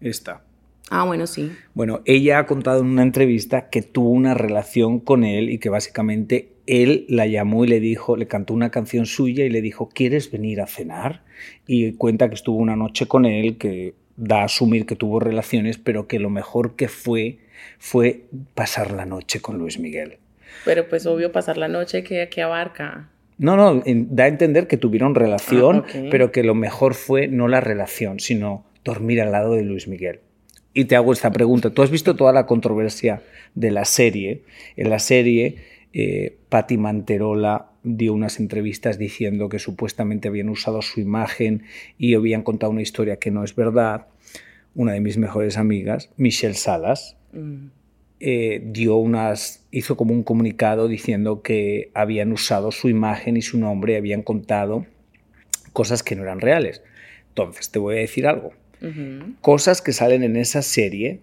Esta. 0.00 0.42
Ah, 0.90 1.04
bueno, 1.04 1.26
sí. 1.26 1.50
Bueno, 1.74 2.00
ella 2.04 2.38
ha 2.38 2.46
contado 2.46 2.80
en 2.80 2.86
una 2.86 3.02
entrevista 3.02 3.68
que 3.70 3.82
tuvo 3.82 4.10
una 4.10 4.34
relación 4.34 5.00
con 5.00 5.24
él 5.24 5.50
y 5.50 5.58
que 5.58 5.68
básicamente 5.68 6.52
él 6.68 7.06
la 7.08 7.26
llamó 7.26 7.64
y 7.64 7.68
le 7.68 7.80
dijo, 7.80 8.16
le 8.16 8.28
cantó 8.28 8.52
una 8.52 8.70
canción 8.70 9.06
suya 9.06 9.44
y 9.44 9.48
le 9.48 9.62
dijo, 9.62 9.88
¿quieres 9.88 10.30
venir 10.30 10.60
a 10.60 10.66
cenar? 10.66 11.22
Y 11.66 11.92
cuenta 11.92 12.28
que 12.28 12.34
estuvo 12.34 12.58
una 12.58 12.76
noche 12.76 13.06
con 13.06 13.24
él, 13.24 13.56
que 13.56 13.94
da 14.16 14.42
a 14.42 14.44
asumir 14.44 14.84
que 14.84 14.94
tuvo 14.94 15.18
relaciones, 15.18 15.78
pero 15.78 16.06
que 16.06 16.18
lo 16.18 16.28
mejor 16.28 16.76
que 16.76 16.88
fue 16.88 17.38
fue 17.78 18.24
pasar 18.54 18.92
la 18.92 19.06
noche 19.06 19.40
con 19.40 19.56
Luis 19.58 19.78
Miguel. 19.78 20.18
Pero 20.64 20.88
pues 20.88 21.06
obvio 21.06 21.32
pasar 21.32 21.56
la 21.56 21.68
noche 21.68 22.04
que, 22.04 22.28
que 22.28 22.42
abarca. 22.42 23.08
No, 23.38 23.56
no, 23.56 23.82
da 23.86 24.24
a 24.24 24.28
entender 24.28 24.66
que 24.66 24.76
tuvieron 24.76 25.14
relación, 25.14 25.84
Ah, 25.86 26.08
pero 26.10 26.32
que 26.32 26.42
lo 26.42 26.54
mejor 26.54 26.94
fue 26.94 27.28
no 27.28 27.48
la 27.48 27.60
relación, 27.60 28.20
sino 28.20 28.66
dormir 28.84 29.22
al 29.22 29.32
lado 29.32 29.54
de 29.54 29.62
Luis 29.62 29.88
Miguel. 29.88 30.20
Y 30.74 30.84
te 30.84 30.96
hago 30.96 31.12
esta 31.12 31.30
pregunta. 31.30 31.70
Tú 31.70 31.82
has 31.82 31.90
visto 31.90 32.14
toda 32.14 32.32
la 32.32 32.46
controversia 32.46 33.22
de 33.54 33.70
la 33.70 33.84
serie. 33.84 34.42
En 34.76 34.90
la 34.90 34.98
serie, 34.98 35.56
eh, 35.92 36.36
Patti 36.48 36.76
Manterola 36.78 37.70
dio 37.82 38.12
unas 38.12 38.38
entrevistas 38.40 38.98
diciendo 38.98 39.48
que 39.48 39.58
supuestamente 39.58 40.28
habían 40.28 40.48
usado 40.48 40.82
su 40.82 41.00
imagen 41.00 41.62
y 41.96 42.14
habían 42.14 42.42
contado 42.42 42.72
una 42.72 42.82
historia 42.82 43.16
que 43.16 43.30
no 43.30 43.44
es 43.44 43.54
verdad. 43.54 44.06
una 44.74 44.92
de 44.92 45.00
mis 45.00 45.16
mejores 45.18 45.56
amigas, 45.56 46.10
Michelle 46.16 46.54
Salas, 46.54 47.16
Mm. 47.32 47.66
eh, 48.20 48.62
dio 48.64 48.96
unas, 48.96 49.66
hizo 49.72 49.96
como 49.96 50.12
un 50.14 50.22
comunicado 50.22 50.86
diciendo 50.88 51.42
que 51.42 51.90
habían 51.94 52.30
usado 52.32 52.70
su 52.70 52.88
imagen 52.88 53.36
y 53.36 53.42
su 53.42 53.58
nombre 53.58 53.94
y 53.94 53.96
habían 53.96 54.22
contado 54.22 54.86
cosas 55.72 56.02
que 56.04 56.14
no 56.16 56.22
eran 56.22 56.40
reales. 56.40 56.82
Entonces, 57.30 57.70
te 57.70 57.78
voy 57.80 57.96
a 57.96 58.00
decir 58.00 58.26
algo. 58.26 58.52
Cosas 59.40 59.82
que 59.82 59.92
salen 59.92 60.22
en 60.22 60.36
esa 60.36 60.62
serie, 60.62 61.20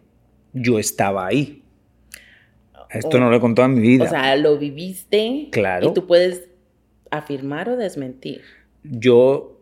yo 0.53 0.77
estaba 0.79 1.25
ahí. 1.27 1.61
Esto 2.89 3.19
no 3.19 3.29
lo 3.29 3.35
he 3.35 3.39
contado 3.39 3.67
en 3.67 3.75
mi 3.75 3.81
vida. 3.81 4.05
O 4.05 4.07
sea, 4.07 4.35
lo 4.35 4.57
viviste. 4.57 5.49
Claro. 5.51 5.89
Y 5.89 5.93
tú 5.93 6.07
puedes 6.07 6.49
afirmar 7.11 7.69
o 7.69 7.77
desmentir. 7.77 8.41
yo, 8.83 9.59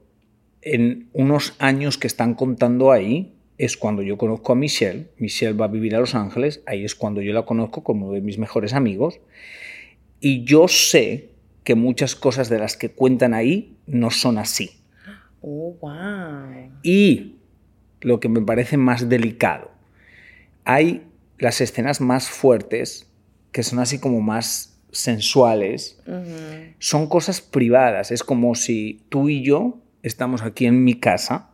en 0.61 1.09
unos 1.13 1.55
años 1.59 1.97
que 1.97 2.07
están 2.07 2.35
contando 2.35 2.91
ahí, 2.91 3.33
es 3.57 3.77
cuando 3.77 4.01
yo 4.01 4.17
conozco 4.17 4.53
a 4.53 4.55
Michelle. 4.55 5.07
Michelle 5.17 5.53
va 5.53 5.65
a 5.65 5.69
vivir 5.69 5.95
a 5.95 5.99
Los 5.99 6.15
Ángeles. 6.15 6.61
Ahí 6.65 6.83
es 6.83 6.95
cuando 6.95 7.21
yo 7.21 7.33
la 7.33 7.43
conozco 7.43 7.83
como 7.83 8.07
uno 8.07 8.15
de 8.15 8.21
mis 8.21 8.37
mejores 8.37 8.73
amigos. 8.73 9.19
Y 10.19 10.43
yo 10.43 10.67
sé 10.67 11.29
que 11.63 11.75
muchas 11.75 12.15
cosas 12.15 12.49
de 12.49 12.59
las 12.59 12.77
que 12.77 12.89
cuentan 12.89 13.33
ahí 13.33 13.77
no 13.85 14.11
son 14.11 14.37
así. 14.37 14.71
Oh, 15.41 15.75
wow. 15.81 16.71
Y 16.81 17.35
lo 18.01 18.19
que 18.19 18.29
me 18.29 18.41
parece 18.41 18.77
más 18.77 19.07
delicado, 19.09 19.71
hay 20.65 21.03
las 21.37 21.61
escenas 21.61 22.01
más 22.01 22.29
fuertes, 22.29 23.09
que 23.53 23.63
son 23.63 23.79
así 23.79 23.99
como 23.99 24.19
más 24.19 24.77
sensuales, 24.91 25.99
son 26.79 27.07
cosas 27.07 27.39
privadas. 27.39 28.11
Es 28.11 28.23
como 28.23 28.55
si 28.55 29.01
tú 29.07 29.29
y 29.29 29.41
yo 29.41 29.79
estamos 30.01 30.41
aquí 30.41 30.65
en 30.65 30.83
mi 30.83 30.95
casa 30.95 31.51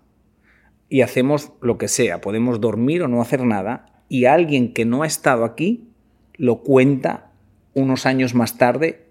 y 0.90 1.02
hacemos 1.02 1.52
lo 1.62 1.78
que 1.78 1.88
sea, 1.88 2.22
podemos 2.22 2.60
dormir 2.60 3.04
o 3.04 3.08
no 3.08 3.22
hacer 3.22 3.44
nada, 3.46 4.04
y 4.08 4.26
alguien 4.26 4.74
que 4.74 4.86
no 4.86 5.04
ha 5.04 5.08
estado 5.08 5.46
aquí 5.46 5.88
lo 6.34 6.64
cuenta 6.64 7.32
unos 7.76 8.08
años 8.08 8.34
más 8.34 8.58
tarde. 8.58 9.06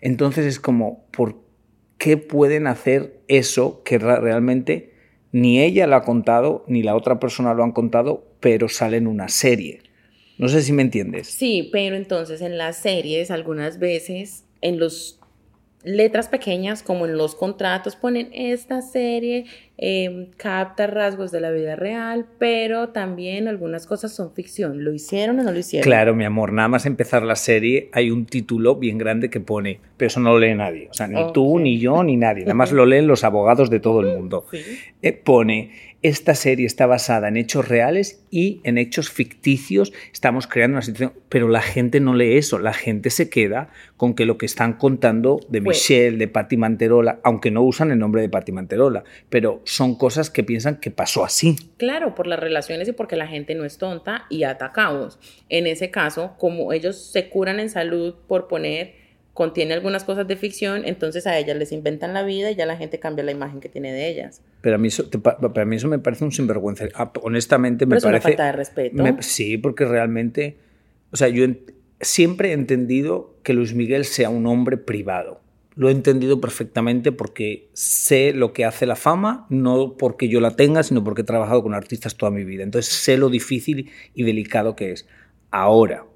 Entonces 0.00 0.46
es 0.46 0.60
como, 0.60 1.04
¿por 1.10 1.40
qué 1.98 2.16
pueden 2.16 2.68
hacer 2.68 3.20
eso 3.26 3.82
que 3.82 3.98
realmente 3.98 4.94
ni 5.32 5.60
ella 5.60 5.86
lo 5.86 5.96
ha 5.96 6.02
contado, 6.02 6.64
ni 6.68 6.82
la 6.82 6.94
otra 6.94 7.18
persona 7.18 7.54
lo 7.54 7.64
han 7.64 7.72
contado, 7.72 8.24
pero 8.40 8.68
sale 8.68 8.98
en 8.98 9.08
una 9.08 9.28
serie? 9.28 9.80
No 10.38 10.48
sé 10.48 10.62
si 10.62 10.72
me 10.72 10.82
entiendes. 10.82 11.28
Sí, 11.28 11.68
pero 11.72 11.96
entonces 11.96 12.40
en 12.40 12.58
las 12.58 12.76
series 12.76 13.30
algunas 13.30 13.78
veces 13.78 14.44
en 14.60 14.78
los 14.78 15.18
letras 15.86 16.28
pequeñas 16.28 16.82
como 16.82 17.06
en 17.06 17.16
los 17.16 17.36
contratos 17.36 17.94
ponen 17.94 18.28
esta 18.32 18.82
serie 18.82 19.44
eh, 19.78 20.30
capta 20.36 20.88
rasgos 20.88 21.30
de 21.30 21.40
la 21.40 21.52
vida 21.52 21.76
real, 21.76 22.26
pero 22.38 22.88
también 22.88 23.46
algunas 23.46 23.86
cosas 23.86 24.12
son 24.12 24.32
ficción. 24.32 24.82
¿Lo 24.82 24.92
hicieron 24.92 25.38
o 25.38 25.44
no 25.44 25.52
lo 25.52 25.58
hicieron? 25.58 25.84
Claro, 25.84 26.14
mi 26.16 26.24
amor, 26.24 26.52
nada 26.52 26.66
más 26.66 26.86
empezar 26.86 27.22
la 27.22 27.36
serie 27.36 27.88
hay 27.92 28.10
un 28.10 28.26
título 28.26 28.74
bien 28.74 28.98
grande 28.98 29.30
que 29.30 29.38
pone, 29.38 29.78
pero 29.96 30.08
eso 30.08 30.18
no 30.18 30.32
lo 30.32 30.40
lee 30.40 30.54
nadie, 30.54 30.88
o 30.90 30.94
sea, 30.94 31.06
ni 31.06 31.20
tú, 31.32 31.60
ni 31.60 31.78
yo, 31.78 32.02
ni 32.02 32.16
nadie, 32.16 32.42
nada 32.42 32.54
más 32.54 32.72
lo 32.72 32.84
leen 32.84 33.06
los 33.06 33.22
abogados 33.22 33.70
de 33.70 33.78
todo 33.78 34.00
el 34.00 34.08
mundo. 34.08 34.46
Sí. 34.50 34.58
Eh, 35.02 35.12
pone, 35.12 35.70
esta 36.02 36.34
serie 36.34 36.66
está 36.66 36.86
basada 36.86 37.28
en 37.28 37.36
hechos 37.36 37.68
reales 37.68 38.24
y 38.30 38.60
en 38.64 38.78
hechos 38.78 39.10
ficticios, 39.10 39.92
estamos 40.12 40.46
creando 40.46 40.74
una 40.76 40.82
situación, 40.82 41.12
pero 41.28 41.48
la 41.48 41.62
gente 41.62 42.00
no 42.00 42.14
lee 42.14 42.36
eso, 42.36 42.58
la 42.58 42.72
gente 42.72 43.10
se 43.10 43.28
queda 43.30 43.70
con 43.96 44.14
que 44.14 44.26
lo 44.26 44.38
que 44.38 44.46
están 44.46 44.74
contando 44.74 45.40
de 45.48 45.62
Pues- 45.62 45.78
Michelle, 45.78 46.16
de 46.18 46.28
Patti 46.28 46.56
Manterola, 46.56 47.18
aunque 47.24 47.50
no 47.50 47.62
usan 47.62 47.90
el 47.90 47.98
nombre 47.98 48.22
de 48.22 48.28
Patti 48.28 48.52
Manterola, 48.52 49.04
pero 49.30 49.62
son 49.64 49.96
cosas 49.96 50.30
que 50.30 50.44
piensan 50.44 50.76
que 50.80 50.90
pasó 50.90 51.24
así. 51.24 51.56
Claro, 51.76 52.14
por 52.14 52.26
las 52.26 52.38
relaciones 52.40 52.88
y 52.88 52.92
porque 52.92 53.16
la 53.16 53.26
gente 53.26 53.54
no 53.54 53.64
es 53.64 53.78
tonta 53.78 54.26
y 54.30 54.44
atacados. 54.44 55.18
En 55.48 55.66
ese 55.66 55.90
caso, 55.90 56.34
como 56.38 56.72
ellos 56.72 57.10
se 57.10 57.28
curan 57.28 57.58
en 57.58 57.70
salud 57.70 58.14
por 58.28 58.48
poner, 58.48 59.05
contiene 59.36 59.74
algunas 59.74 60.02
cosas 60.02 60.26
de 60.26 60.34
ficción, 60.34 60.82
entonces 60.84 61.26
a 61.28 61.38
ellas 61.38 61.56
les 61.56 61.70
inventan 61.70 62.12
la 62.12 62.24
vida 62.24 62.50
y 62.50 62.56
ya 62.56 62.66
la 62.66 62.76
gente 62.76 62.98
cambia 62.98 63.22
la 63.22 63.30
imagen 63.30 63.60
que 63.60 63.68
tiene 63.68 63.92
de 63.92 64.08
ellas. 64.08 64.42
Pero 64.62 64.74
a 64.74 64.78
mí 64.78 64.88
eso, 64.88 65.08
te 65.08 65.18
pa- 65.20 65.38
para 65.38 65.64
mí 65.64 65.76
eso 65.76 65.86
me 65.86 66.00
parece 66.00 66.24
un 66.24 66.32
sinvergüenza. 66.32 66.86
Ah, 66.94 67.12
Honestamente, 67.22 67.86
me 67.86 67.90
Pero 67.90 67.98
es 67.98 68.04
una 68.04 68.10
parece. 68.12 68.28
falta 68.30 68.46
de 68.46 68.52
respeto. 68.52 69.02
me- 69.02 69.22
sí, 69.22 69.56
porque 69.58 69.84
realmente. 69.84 70.56
O 71.12 71.16
sea, 71.16 71.28
yo 71.28 71.44
en- 71.44 71.60
siempre 72.00 72.50
he 72.50 72.52
entendido 72.54 73.36
que 73.44 73.52
Luis 73.52 73.74
Miguel 73.74 74.04
sea 74.06 74.28
un 74.30 74.46
hombre 74.46 74.76
privado. 74.78 75.40
Lo 75.76 75.90
he 75.90 75.92
entendido 75.92 76.40
perfectamente 76.40 77.12
porque 77.12 77.68
sé 77.74 78.32
lo 78.32 78.54
que 78.54 78.64
hace 78.64 78.86
la 78.86 78.96
fama, 78.96 79.46
no 79.50 79.96
porque 79.98 80.28
yo 80.30 80.40
la 80.40 80.56
tenga, 80.56 80.82
sino 80.82 81.04
porque 81.04 81.20
he 81.20 81.24
trabajado 81.24 81.62
con 81.62 81.74
artistas 81.74 82.16
toda 82.16 82.32
mi 82.32 82.44
vida. 82.44 82.62
Entonces 82.62 82.90
sé 82.92 83.18
lo 83.18 83.28
difícil 83.28 83.90
y 84.14 84.22
delicado 84.22 84.74
que 84.74 84.92
es. 84.92 85.06
Ahora, 85.50 86.06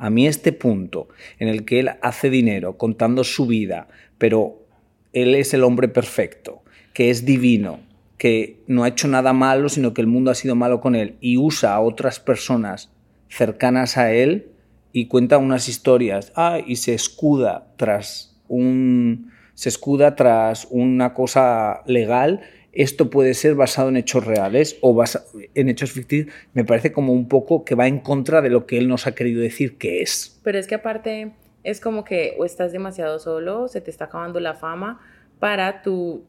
a 0.00 0.08
mí 0.08 0.26
este 0.26 0.52
punto 0.52 1.08
en 1.38 1.48
el 1.48 1.66
que 1.66 1.78
él 1.78 1.90
hace 2.00 2.30
dinero 2.30 2.78
contando 2.78 3.22
su 3.22 3.46
vida, 3.46 3.86
pero 4.16 4.66
él 5.12 5.34
es 5.34 5.52
el 5.52 5.62
hombre 5.62 5.88
perfecto, 5.88 6.62
que 6.94 7.10
es 7.10 7.26
divino, 7.26 7.80
que 8.16 8.62
no 8.66 8.84
ha 8.84 8.88
hecho 8.88 9.08
nada 9.08 9.34
malo, 9.34 9.68
sino 9.68 9.92
que 9.92 10.00
el 10.00 10.06
mundo 10.06 10.30
ha 10.30 10.34
sido 10.34 10.56
malo 10.56 10.80
con 10.80 10.94
él 10.94 11.16
y 11.20 11.36
usa 11.36 11.74
a 11.74 11.80
otras 11.80 12.18
personas 12.18 12.90
cercanas 13.28 13.98
a 13.98 14.12
él 14.12 14.52
y 14.92 15.06
cuenta 15.06 15.36
unas 15.36 15.68
historias 15.68 16.32
ah, 16.34 16.58
y 16.66 16.76
se 16.76 16.94
escuda 16.94 17.72
tras 17.76 18.40
un 18.48 19.30
se 19.54 19.68
escuda 19.68 20.16
tras 20.16 20.66
una 20.70 21.12
cosa 21.12 21.82
legal 21.84 22.40
esto 22.72 23.10
puede 23.10 23.34
ser 23.34 23.54
basado 23.54 23.88
en 23.88 23.96
hechos 23.96 24.24
reales 24.24 24.76
o 24.80 24.94
basa- 24.94 25.24
en 25.54 25.68
hechos 25.68 25.90
ficticios 25.92 26.32
me 26.54 26.64
parece 26.64 26.92
como 26.92 27.12
un 27.12 27.28
poco 27.28 27.64
que 27.64 27.74
va 27.74 27.86
en 27.88 27.98
contra 27.98 28.42
de 28.42 28.50
lo 28.50 28.66
que 28.66 28.78
él 28.78 28.86
nos 28.88 29.06
ha 29.06 29.14
querido 29.14 29.40
decir 29.42 29.76
que 29.78 30.02
es 30.02 30.40
Pero 30.44 30.58
es 30.58 30.66
que 30.66 30.76
aparte 30.76 31.32
es 31.64 31.80
como 31.80 32.04
que 32.04 32.34
o 32.38 32.44
estás 32.44 32.72
demasiado 32.72 33.18
solo, 33.18 33.68
se 33.68 33.80
te 33.80 33.90
está 33.90 34.04
acabando 34.06 34.38
la 34.40 34.54
fama 34.54 35.00
para 35.40 35.82
tu 35.82 36.24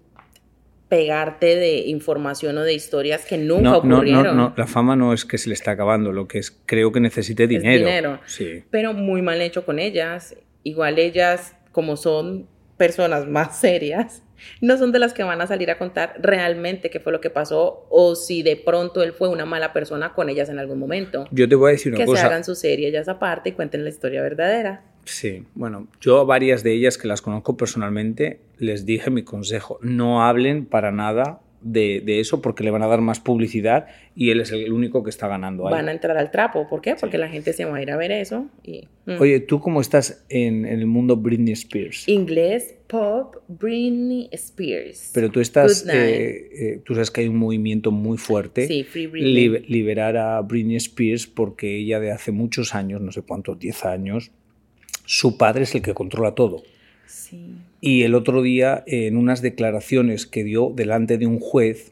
pegarte 0.89 1.56
de 1.56 1.77
información 1.88 2.58
o 2.58 2.63
de 2.63 2.73
historias 2.73 3.25
que 3.25 3.38
nunca 3.38 3.62
no, 3.63 3.84
no, 3.84 3.95
ocurrieron. 3.97 4.23
no, 4.25 4.49
no, 4.49 4.54
la 4.58 4.67
fama 4.67 4.95
no 4.97 5.13
es 5.13 5.23
que 5.23 5.38
se 5.38 5.47
le 5.47 5.54
está 5.56 5.71
acabando, 5.71 6.12
lo 6.12 6.27
que 6.27 6.39
es 6.39 6.51
creo 6.65 6.91
que 6.91 6.99
necesite 6.99 7.47
dinero. 7.47 7.86
dinero. 7.86 8.19
Sí. 8.25 8.63
Pero 8.69 8.93
muy 8.93 9.21
mal 9.21 9.39
hecho 9.41 9.63
con 9.65 9.80
ellas. 9.80 10.36
Igual 10.63 10.99
ellas, 10.99 11.56
como 11.71 11.95
son 11.95 12.45
personas 12.75 13.25
más 13.25 13.58
serias, 13.58 14.21
no 14.62 14.77
son 14.77 14.91
de 14.91 14.99
las 14.99 15.13
que 15.13 15.23
van 15.23 15.41
a 15.41 15.47
salir 15.47 15.71
a 15.71 15.77
contar 15.77 16.15
realmente 16.19 16.89
qué 16.89 16.99
fue 16.99 17.12
lo 17.12 17.21
que 17.21 17.30
pasó 17.30 17.86
o 17.89 18.15
si 18.15 18.43
de 18.43 18.56
pronto 18.56 19.04
él 19.04 19.13
fue 19.13 19.30
una 19.30 19.45
mala 19.45 19.73
persona 19.73 20.13
con 20.13 20.30
ellas 20.30 20.49
en 20.49 20.60
algún 20.60 20.80
momento. 20.80 21.25
Yo 21.32 21.47
te 21.47 21.56
voy 21.56 21.69
a 21.69 21.71
decir 21.73 21.91
una 21.93 21.97
que 21.97 22.04
se 22.06 22.12
cosa. 22.12 22.27
hagan 22.27 22.43
su 22.43 22.56
serie 22.56 22.88
ellas 22.88 23.08
aparte 23.08 23.49
y 23.49 23.51
cuenten 23.54 23.84
la 23.84 23.89
historia 23.89 24.21
verdadera. 24.21 24.84
Sí, 25.06 25.45
bueno, 25.56 25.88
yo 25.99 26.19
a 26.19 26.23
varias 26.23 26.63
de 26.63 26.73
ellas 26.73 26.97
que 26.97 27.08
las 27.08 27.21
conozco 27.21 27.58
personalmente 27.58 28.39
les 28.58 28.86
dije 28.86 29.10
mi 29.10 29.23
consejo, 29.23 29.80
no 29.82 30.23
hablen 30.23 30.65
para 30.65 30.91
nada 30.91 31.41
de, 31.62 32.02
de 32.06 32.19
eso 32.19 32.41
porque 32.41 32.63
le 32.63 32.71
van 32.71 32.82
a 32.84 32.88
dar 32.88 33.02
más 33.02 33.19
publicidad 33.19 33.88
y 34.15 34.30
él 34.32 34.41
es 34.41 34.52
el 34.52 34.71
único 34.74 35.04
que 35.04 35.10
está 35.10 35.28
ganando 35.28 35.67
ahí. 35.67 35.74
Van 35.74 35.89
a 35.89 35.91
entrar 35.91 36.17
al 36.17 36.32
trapo. 36.32 36.67
¿Por 36.69 36.82
qué? 36.82 36.95
Porque 37.00 37.17
la 37.17 37.30
gente 37.30 37.54
se 37.54 37.65
va 37.65 37.78
a 37.78 37.82
ir 37.82 37.91
a 37.91 37.97
ver 37.97 38.12
eso. 38.12 38.47
Y, 38.63 38.88
mm. 39.06 39.19
Oye, 39.21 39.39
¿tú 39.39 39.60
cómo 39.60 39.80
estás 39.82 40.26
en, 40.30 40.65
en 40.65 40.80
el 40.80 40.86
mundo 40.88 41.15
Britney 41.17 41.54
Spears? 41.54 42.08
Inglés, 42.08 42.76
pop, 42.88 43.36
Britney 43.47 44.30
Spears. 44.32 45.12
Pero 45.13 45.30
tú 45.30 45.39
estás, 45.39 45.88
eh, 45.88 46.50
eh, 46.54 46.82
tú 46.84 46.93
sabes 46.93 47.12
que 47.12 47.21
hay 47.21 47.28
un 47.28 47.38
movimiento 47.38 47.91
muy 47.91 48.17
fuerte. 48.17 48.67
Sí, 48.67 48.84
Free 48.84 49.08
Britney. 49.08 49.34
Libe- 49.34 49.65
liberar 49.67 50.17
a 50.17 50.41
Britney 50.41 50.76
Spears 50.78 51.28
porque 51.28 51.78
ella 51.78 52.00
de 52.00 52.12
hace 52.12 52.32
muchos 52.32 52.76
años, 52.76 53.02
no 53.02 53.12
sé 53.12 53.21
cuántos, 53.21 53.60
10 53.60 53.86
años, 53.86 54.32
su 55.06 55.38
padre 55.38 55.63
es 55.63 55.76
el 55.76 55.82
que 55.82 55.93
controla 55.93 56.36
todo. 56.36 56.63
Sí. 57.12 57.56
Y 57.82 58.04
el 58.04 58.15
otro 58.15 58.41
día, 58.41 58.84
en 58.88 59.17
unas 59.17 59.41
declaraciones 59.41 60.26
que 60.26 60.43
dio 60.43 60.71
delante 60.74 61.17
de 61.17 61.28
un 61.28 61.39
juez, 61.39 61.91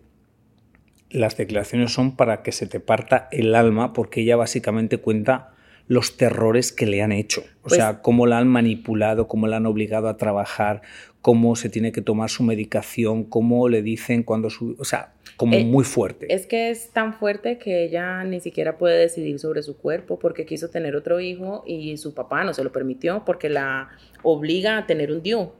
las 1.10 1.36
declaraciones 1.38 1.92
son 1.92 2.16
para 2.16 2.42
que 2.44 2.52
se 2.52 2.68
te 2.68 2.80
parta 2.80 3.28
el 3.32 3.54
alma 3.56 3.94
porque 3.94 4.22
ella 4.22 4.36
básicamente 4.36 4.98
cuenta 5.00 5.52
los 5.88 6.18
terrores 6.18 6.72
que 6.72 6.86
le 6.86 7.02
han 7.02 7.12
hecho. 7.12 7.42
O 7.42 7.70
Pues- 7.70 7.76
sea, 7.76 8.02
cómo 8.02 8.28
la 8.28 8.38
han 8.38 8.48
manipulado, 8.48 9.28
cómo 9.28 9.48
la 9.48 9.58
han 9.58 9.66
obligado 9.66 10.08
a 10.08 10.18
trabajar, 10.18 10.84
cómo 11.22 11.56
se 11.56 11.70
tiene 11.70 11.92
que 11.92 12.02
tomar 12.02 12.30
su 12.30 12.44
medicación, 12.44 13.24
cómo 13.24 13.68
le 13.68 13.82
dicen 13.82 14.24
cuando 14.24 14.50
su... 14.50 14.76
O 14.80 14.86
sea, 14.86 15.14
como 15.36 15.56
Eh, 15.56 15.64
muy 15.64 15.84
fuerte. 15.84 16.34
Es 16.34 16.46
que 16.46 16.70
es 16.70 16.90
tan 16.92 17.14
fuerte 17.14 17.58
que 17.58 17.86
ella 17.86 18.24
ni 18.24 18.40
siquiera 18.42 18.78
puede 18.78 18.98
decidir 18.98 19.40
sobre 19.40 19.64
su 19.64 19.78
cuerpo 19.78 20.20
porque 20.20 20.46
quiso 20.46 20.70
tener 20.70 20.96
otro 20.96 21.20
hijo 21.20 21.64
y 21.66 21.96
su 21.98 22.14
papá 22.14 22.44
no 22.44 22.54
se 22.54 22.64
lo 22.64 22.72
permitió 22.72 23.24
porque 23.26 23.50
la 23.50 23.90
obliga 24.22 24.78
a 24.78 24.86
tener 24.86 25.12
un 25.12 25.24
DIU 25.24 25.52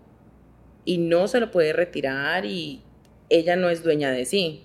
y 0.86 0.98
no 0.98 1.28
se 1.28 1.40
lo 1.40 1.52
puede 1.52 1.72
retirar 1.72 2.46
y 2.46 2.82
ella 3.30 3.56
no 3.56 3.70
es 3.70 3.84
dueña 3.84 4.12
de 4.12 4.26
sí. 4.26 4.64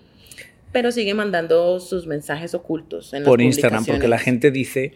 Pero 0.71 0.91
sigue 0.91 1.13
mandando 1.13 1.79
sus 1.79 2.07
mensajes 2.07 2.53
ocultos 2.53 3.13
en 3.13 3.23
las 3.23 3.29
por 3.29 3.41
Instagram, 3.41 3.85
porque 3.85 4.09
la 4.09 4.17
gente 4.17 4.51
dice 4.51 4.93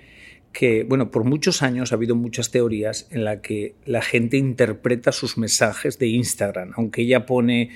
que, 0.51 0.83
bueno, 0.83 1.11
por 1.11 1.23
muchos 1.23 1.61
años 1.61 1.91
ha 1.91 1.95
habido 1.95 2.15
muchas 2.15 2.51
teorías 2.51 3.07
en 3.11 3.23
la 3.23 3.41
que 3.41 3.75
la 3.85 4.01
gente 4.01 4.37
interpreta 4.37 5.11
sus 5.11 5.37
mensajes 5.37 5.99
de 5.99 6.07
Instagram, 6.07 6.71
aunque 6.75 7.03
ella 7.03 7.25
pone 7.25 7.69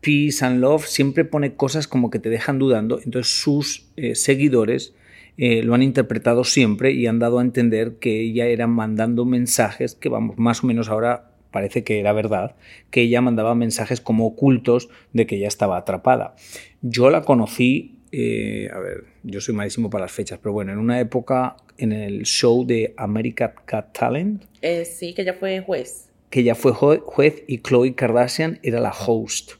peace 0.00 0.44
and 0.44 0.60
love, 0.60 0.86
siempre 0.86 1.24
pone 1.24 1.54
cosas 1.54 1.88
como 1.88 2.10
que 2.10 2.18
te 2.18 2.28
dejan 2.28 2.58
dudando. 2.58 3.00
Entonces 3.04 3.32
sus 3.32 3.88
eh, 3.96 4.14
seguidores 4.14 4.94
eh, 5.38 5.62
lo 5.62 5.74
han 5.74 5.82
interpretado 5.82 6.44
siempre 6.44 6.92
y 6.92 7.06
han 7.06 7.18
dado 7.18 7.38
a 7.38 7.42
entender 7.42 7.94
que 7.94 8.20
ella 8.20 8.46
era 8.46 8.66
mandando 8.66 9.24
mensajes 9.24 9.94
que, 9.94 10.08
vamos, 10.08 10.36
más 10.38 10.62
o 10.62 10.66
menos 10.66 10.88
ahora 10.88 11.30
parece 11.50 11.84
que 11.84 12.00
era 12.00 12.12
verdad, 12.12 12.56
que 12.90 13.02
ella 13.02 13.20
mandaba 13.20 13.54
mensajes 13.54 14.00
como 14.00 14.26
ocultos 14.26 14.88
de 15.12 15.26
que 15.26 15.36
ella 15.36 15.48
estaba 15.48 15.76
atrapada. 15.76 16.34
Yo 16.80 17.10
la 17.10 17.22
conocí, 17.22 17.98
eh, 18.10 18.68
a 18.72 18.78
ver, 18.78 19.04
yo 19.22 19.40
soy 19.40 19.54
malísimo 19.54 19.88
para 19.88 20.04
las 20.04 20.12
fechas, 20.12 20.38
pero 20.42 20.52
bueno, 20.52 20.72
en 20.72 20.78
una 20.78 20.98
época 20.98 21.56
en 21.78 21.92
el 21.92 22.22
show 22.22 22.64
de 22.66 22.94
America 22.96 23.54
Got 23.70 23.92
Talent. 23.92 24.44
Eh, 24.60 24.84
sí, 24.84 25.14
que 25.14 25.22
ella 25.22 25.34
fue 25.34 25.60
juez. 25.60 26.08
Que 26.30 26.40
ella 26.40 26.54
fue 26.54 26.72
juez 26.72 27.42
y 27.46 27.58
Chloe 27.58 27.94
Kardashian 27.94 28.58
era 28.62 28.80
la 28.80 28.92
host. 28.92 29.52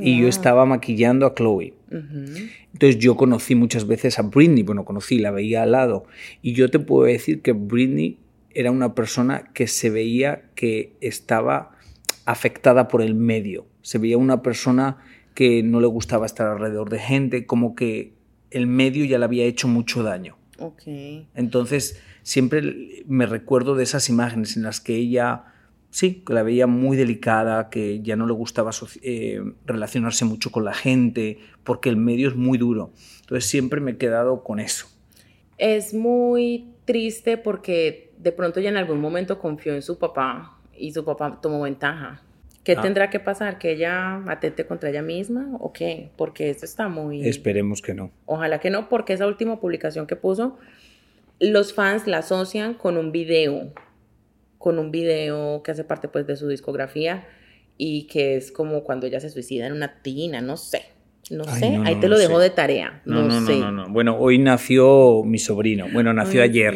Y 0.00 0.20
yo 0.20 0.28
estaba 0.28 0.66
maquillando 0.66 1.26
a 1.26 1.34
Chloe. 1.34 1.74
Entonces 1.90 2.98
yo 2.98 3.16
conocí 3.16 3.54
muchas 3.54 3.86
veces 3.86 4.18
a 4.18 4.22
Britney, 4.22 4.62
bueno, 4.62 4.84
conocí, 4.84 5.18
la 5.18 5.30
veía 5.30 5.62
al 5.62 5.72
lado. 5.72 6.04
Y 6.42 6.52
yo 6.52 6.70
te 6.70 6.78
puedo 6.78 7.06
decir 7.06 7.40
que 7.40 7.52
Britney 7.52 8.18
era 8.50 8.70
una 8.70 8.94
persona 8.94 9.50
que 9.54 9.66
se 9.66 9.90
veía 9.90 10.42
que 10.54 10.92
estaba 11.00 11.72
afectada 12.26 12.88
por 12.88 13.00
el 13.00 13.14
medio. 13.14 13.66
Se 13.82 13.98
veía 13.98 14.18
una 14.18 14.42
persona 14.42 14.98
que 15.34 15.62
no 15.62 15.80
le 15.80 15.86
gustaba 15.86 16.26
estar 16.26 16.48
alrededor 16.48 16.90
de 16.90 16.98
gente, 16.98 17.46
como 17.46 17.74
que 17.74 18.12
el 18.50 18.66
medio 18.66 19.04
ya 19.04 19.18
le 19.18 19.24
había 19.24 19.44
hecho 19.44 19.68
mucho 19.68 20.02
daño. 20.02 20.36
Entonces 21.34 22.00
siempre 22.22 23.04
me 23.06 23.26
recuerdo 23.26 23.74
de 23.74 23.84
esas 23.84 24.08
imágenes 24.08 24.56
en 24.56 24.62
las 24.62 24.80
que 24.80 24.96
ella 24.96 25.44
sí, 25.94 26.24
que 26.26 26.32
la 26.32 26.42
veía 26.42 26.66
muy 26.66 26.96
delicada, 26.96 27.70
que 27.70 28.02
ya 28.02 28.16
no 28.16 28.26
le 28.26 28.32
gustaba 28.32 28.72
eh, 29.02 29.40
relacionarse 29.64 30.24
mucho 30.24 30.50
con 30.50 30.64
la 30.64 30.74
gente, 30.74 31.38
porque 31.62 31.88
el 31.88 31.96
medio 31.96 32.28
es 32.28 32.34
muy 32.34 32.58
duro. 32.58 32.90
Entonces 33.20 33.48
siempre 33.48 33.80
me 33.80 33.92
he 33.92 33.96
quedado 33.96 34.42
con 34.42 34.58
eso. 34.58 34.88
Es 35.56 35.94
muy 35.94 36.74
triste 36.84 37.38
porque 37.38 38.12
de 38.18 38.32
pronto 38.32 38.58
ya 38.58 38.70
en 38.70 38.76
algún 38.76 39.00
momento 39.00 39.38
confió 39.38 39.72
en 39.72 39.82
su 39.82 39.96
papá 39.96 40.58
y 40.76 40.92
su 40.92 41.04
papá 41.04 41.38
tomó 41.40 41.60
ventaja. 41.62 42.22
¿Qué 42.64 42.72
ah. 42.72 42.80
tendrá 42.80 43.10
que 43.10 43.20
pasar? 43.20 43.58
¿Que 43.58 43.72
ella 43.72 44.22
atente 44.26 44.66
contra 44.66 44.90
ella 44.90 45.02
misma 45.02 45.56
o 45.60 45.72
qué? 45.72 46.10
Porque 46.16 46.50
esto 46.50 46.64
está 46.64 46.88
muy... 46.88 47.28
Esperemos 47.28 47.82
que 47.82 47.94
no. 47.94 48.10
Ojalá 48.26 48.58
que 48.58 48.70
no, 48.70 48.88
porque 48.88 49.12
esa 49.12 49.26
última 49.26 49.60
publicación 49.60 50.06
que 50.06 50.16
puso, 50.16 50.58
los 51.38 51.74
fans 51.74 52.06
la 52.06 52.18
asocian 52.18 52.74
con 52.74 52.96
un 52.96 53.12
video 53.12 53.72
con 54.64 54.78
un 54.78 54.90
video 54.90 55.62
que 55.62 55.72
hace 55.72 55.84
parte 55.84 56.08
pues 56.08 56.26
de 56.26 56.36
su 56.36 56.48
discografía 56.48 57.26
y 57.76 58.04
que 58.04 58.36
es 58.36 58.50
como 58.50 58.82
cuando 58.82 59.06
ella 59.06 59.20
se 59.20 59.28
suicida 59.28 59.66
en 59.66 59.74
una 59.74 60.00
tina, 60.00 60.40
no 60.40 60.56
sé. 60.56 60.84
No 61.30 61.44
sé, 61.44 61.78
ahí 61.84 61.96
te 61.96 62.08
lo 62.08 62.18
dejo 62.18 62.38
de 62.38 62.48
tarea. 62.48 63.02
No, 63.04 63.22
no, 63.22 63.46
sé. 63.46 63.58
no, 63.58 63.70
no, 63.70 63.88
Bueno, 63.90 64.16
hoy 64.18 64.38
nació 64.38 65.22
mi 65.22 65.38
sobrino. 65.38 65.86
Bueno, 65.92 66.14
nació 66.14 66.42
ayer. 66.42 66.74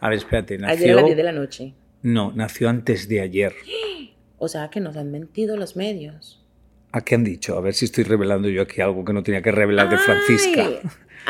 A 0.00 0.08
ver, 0.08 0.18
espérate. 0.18 0.58
Nació... 0.58 0.84
Ayer 0.84 0.90
a 0.90 0.96
las 0.96 1.04
10 1.06 1.16
de 1.16 1.22
la 1.22 1.32
noche. 1.32 1.74
No, 2.02 2.32
nació 2.32 2.68
antes 2.68 3.08
de 3.08 3.20
ayer. 3.20 3.52
O 4.42 4.48
sea 4.48 4.70
que 4.70 4.80
nos 4.80 4.96
han 4.96 5.12
mentido 5.12 5.56
los 5.56 5.76
medios. 5.76 6.44
¿A 6.90 7.00
qué 7.02 7.14
han 7.14 7.22
dicho? 7.22 7.56
A 7.56 7.60
ver 7.60 7.74
si 7.74 7.84
estoy 7.84 8.02
revelando 8.02 8.48
yo 8.48 8.62
aquí 8.62 8.80
algo 8.80 9.04
que 9.04 9.12
no 9.12 9.22
tenía 9.22 9.40
que 9.40 9.52
revelar 9.52 9.88
de 9.88 9.98
Francisca. 9.98 10.68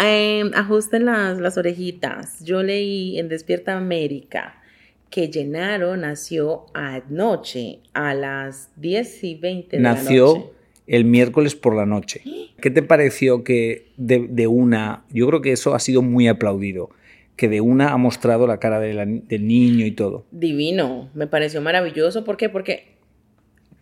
Em, 0.02 0.50
ajusten 0.54 1.04
las, 1.04 1.38
las 1.38 1.58
orejitas. 1.58 2.42
Yo 2.42 2.62
leí 2.62 3.18
en 3.18 3.28
Despierta 3.28 3.76
América 3.76 4.62
que 5.10 5.30
Gennaro 5.30 5.94
nació 5.98 6.64
anoche 6.72 7.80
a 7.92 8.14
las 8.14 8.70
10 8.76 9.24
y 9.24 9.34
20 9.34 9.76
de 9.76 9.82
nació 9.82 10.26
la 10.26 10.38
noche. 10.38 10.50
el 10.86 11.04
miércoles 11.04 11.54
por 11.54 11.76
la 11.76 11.84
noche. 11.84 12.22
¿Qué 12.62 12.70
te 12.70 12.82
pareció 12.82 13.44
que 13.44 13.88
de, 13.98 14.46
una, 14.46 15.04
yo 15.10 15.26
creo 15.26 15.42
que 15.42 15.52
eso 15.52 15.74
ha 15.74 15.80
sido 15.80 16.00
muy 16.00 16.28
aplaudido, 16.28 16.88
que 17.36 17.50
de 17.50 17.60
una 17.60 17.92
ha 17.92 17.98
mostrado 17.98 18.46
la 18.46 18.58
cara 18.58 18.80
del 18.80 19.46
niño 19.46 19.84
y 19.84 19.90
todo? 19.90 20.24
Divino, 20.30 21.10
me 21.12 21.26
pareció 21.26 21.60
maravilloso. 21.60 22.24
¿Por 22.24 22.38
qué? 22.38 22.48
Porque 22.48 22.92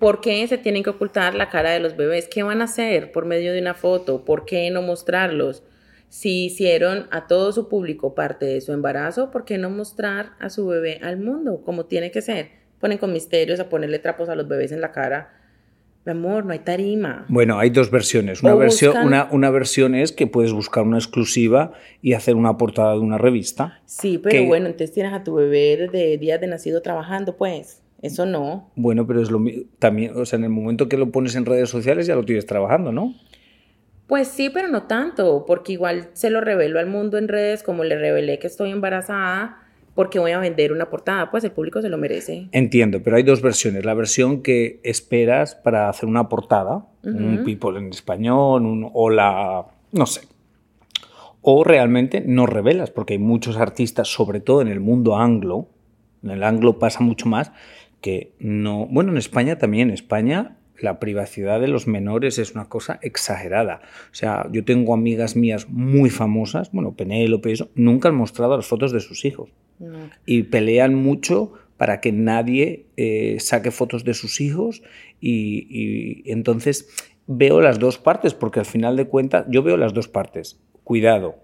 ¿Por 0.00 0.22
qué 0.22 0.48
se 0.48 0.56
tienen 0.56 0.82
que 0.82 0.88
ocultar 0.88 1.34
la 1.34 1.50
cara 1.50 1.72
de 1.72 1.78
los 1.78 1.94
bebés? 1.94 2.26
¿Qué 2.26 2.42
van 2.42 2.62
a 2.62 2.64
hacer 2.64 3.12
por 3.12 3.26
medio 3.26 3.52
de 3.52 3.60
una 3.60 3.74
foto? 3.74 4.24
¿Por 4.24 4.46
qué 4.46 4.70
no 4.70 4.80
mostrarlos? 4.80 5.62
Si 6.08 6.46
hicieron 6.46 7.06
a 7.10 7.26
todo 7.26 7.52
su 7.52 7.68
público 7.68 8.14
parte 8.14 8.46
de 8.46 8.62
su 8.62 8.72
embarazo, 8.72 9.30
¿por 9.30 9.44
qué 9.44 9.58
no 9.58 9.68
mostrar 9.68 10.30
a 10.40 10.48
su 10.48 10.66
bebé 10.66 11.00
al 11.02 11.18
mundo 11.18 11.60
como 11.66 11.84
tiene 11.84 12.10
que 12.10 12.22
ser? 12.22 12.48
Ponen 12.80 12.96
con 12.96 13.12
misterios 13.12 13.60
a 13.60 13.68
ponerle 13.68 13.98
trapos 13.98 14.30
a 14.30 14.34
los 14.34 14.48
bebés 14.48 14.72
en 14.72 14.80
la 14.80 14.90
cara. 14.90 15.34
Mi 16.06 16.12
amor, 16.12 16.46
no 16.46 16.54
hay 16.54 16.60
tarima. 16.60 17.26
Bueno, 17.28 17.58
hay 17.58 17.68
dos 17.68 17.90
versiones. 17.90 18.42
Una, 18.42 18.54
versión, 18.54 18.96
una, 19.04 19.28
una, 19.30 19.50
versión 19.50 19.94
es 19.94 20.12
que 20.12 20.26
puedes 20.26 20.54
buscar 20.54 20.84
una 20.84 20.96
exclusiva 20.96 21.74
y 22.00 22.14
hacer 22.14 22.36
una 22.36 22.56
portada 22.56 22.94
de 22.94 23.00
una 23.00 23.18
revista. 23.18 23.82
Sí, 23.84 24.16
pero 24.16 24.46
bueno, 24.46 24.64
entonces 24.64 24.94
tienes 24.94 25.12
a 25.12 25.22
tu 25.24 25.34
bebé 25.34 25.76
desde 25.76 26.16
días 26.16 26.40
de 26.40 26.46
nacido 26.46 26.80
trabajando, 26.80 27.36
pues. 27.36 27.82
Eso 28.02 28.24
no. 28.26 28.70
Bueno, 28.76 29.06
pero 29.06 29.20
es 29.20 29.30
lo 29.30 29.42
también, 29.78 30.16
o 30.16 30.24
sea, 30.24 30.38
en 30.38 30.44
el 30.44 30.50
momento 30.50 30.88
que 30.88 30.96
lo 30.96 31.10
pones 31.10 31.36
en 31.36 31.44
redes 31.44 31.68
sociales 31.68 32.06
ya 32.06 32.14
lo 32.14 32.24
tienes 32.24 32.46
trabajando, 32.46 32.92
¿no? 32.92 33.14
Pues 34.06 34.26
sí, 34.28 34.50
pero 34.50 34.68
no 34.68 34.84
tanto, 34.84 35.44
porque 35.46 35.72
igual 35.72 36.08
se 36.14 36.30
lo 36.30 36.40
revelo 36.40 36.80
al 36.80 36.86
mundo 36.86 37.18
en 37.18 37.28
redes 37.28 37.62
como 37.62 37.84
le 37.84 37.96
revelé 37.96 38.38
que 38.38 38.48
estoy 38.48 38.70
embarazada, 38.70 39.58
porque 39.94 40.18
voy 40.18 40.32
a 40.32 40.38
vender 40.38 40.72
una 40.72 40.88
portada, 40.88 41.30
pues 41.30 41.44
el 41.44 41.52
público 41.52 41.82
se 41.82 41.88
lo 41.88 41.98
merece. 41.98 42.48
Entiendo, 42.52 43.02
pero 43.02 43.16
hay 43.16 43.22
dos 43.22 43.42
versiones. 43.42 43.84
La 43.84 43.94
versión 43.94 44.42
que 44.42 44.80
esperas 44.82 45.54
para 45.54 45.88
hacer 45.88 46.08
una 46.08 46.28
portada, 46.28 46.86
un 47.02 47.42
people 47.44 47.78
en 47.78 47.90
español, 47.90 48.64
un 48.64 48.90
hola, 48.94 49.66
no 49.92 50.06
sé. 50.06 50.22
O 51.42 51.64
realmente 51.64 52.22
no 52.24 52.46
revelas, 52.46 52.90
porque 52.90 53.14
hay 53.14 53.18
muchos 53.18 53.56
artistas, 53.58 54.08
sobre 54.08 54.40
todo 54.40 54.62
en 54.62 54.68
el 54.68 54.80
mundo 54.80 55.16
anglo, 55.16 55.68
en 56.22 56.30
el 56.30 56.42
anglo 56.42 56.78
pasa 56.78 57.00
mucho 57.00 57.26
más, 57.26 57.52
que 58.00 58.32
no, 58.38 58.86
bueno, 58.86 59.12
en 59.12 59.18
España 59.18 59.58
también, 59.58 59.88
en 59.88 59.94
España 59.94 60.56
la 60.82 60.98
privacidad 60.98 61.60
de 61.60 61.68
los 61.68 61.86
menores 61.86 62.38
es 62.38 62.54
una 62.54 62.68
cosa 62.68 62.98
exagerada. 63.02 63.82
O 64.10 64.14
sea, 64.14 64.48
yo 64.50 64.64
tengo 64.64 64.94
amigas 64.94 65.36
mías 65.36 65.68
muy 65.68 66.10
famosas, 66.10 66.72
bueno, 66.72 66.94
Penélope, 66.94 67.52
eso, 67.52 67.68
nunca 67.74 68.08
han 68.08 68.14
mostrado 68.14 68.56
las 68.56 68.66
fotos 68.66 68.92
de 68.92 69.00
sus 69.00 69.24
hijos. 69.24 69.50
Y 70.26 70.42
pelean 70.44 70.94
mucho 70.94 71.52
para 71.78 72.00
que 72.00 72.12
nadie 72.12 72.86
eh, 72.98 73.36
saque 73.40 73.70
fotos 73.70 74.04
de 74.04 74.12
sus 74.12 74.42
hijos 74.42 74.82
y, 75.20 75.66
y, 75.70 76.30
entonces 76.30 76.88
veo 77.26 77.62
las 77.62 77.78
dos 77.78 77.96
partes, 77.96 78.34
porque 78.34 78.60
al 78.60 78.66
final 78.66 78.96
de 78.96 79.06
cuentas 79.06 79.46
yo 79.48 79.62
veo 79.62 79.78
las 79.78 79.94
dos 79.94 80.06
partes. 80.06 80.60
Cuidado, 80.84 81.36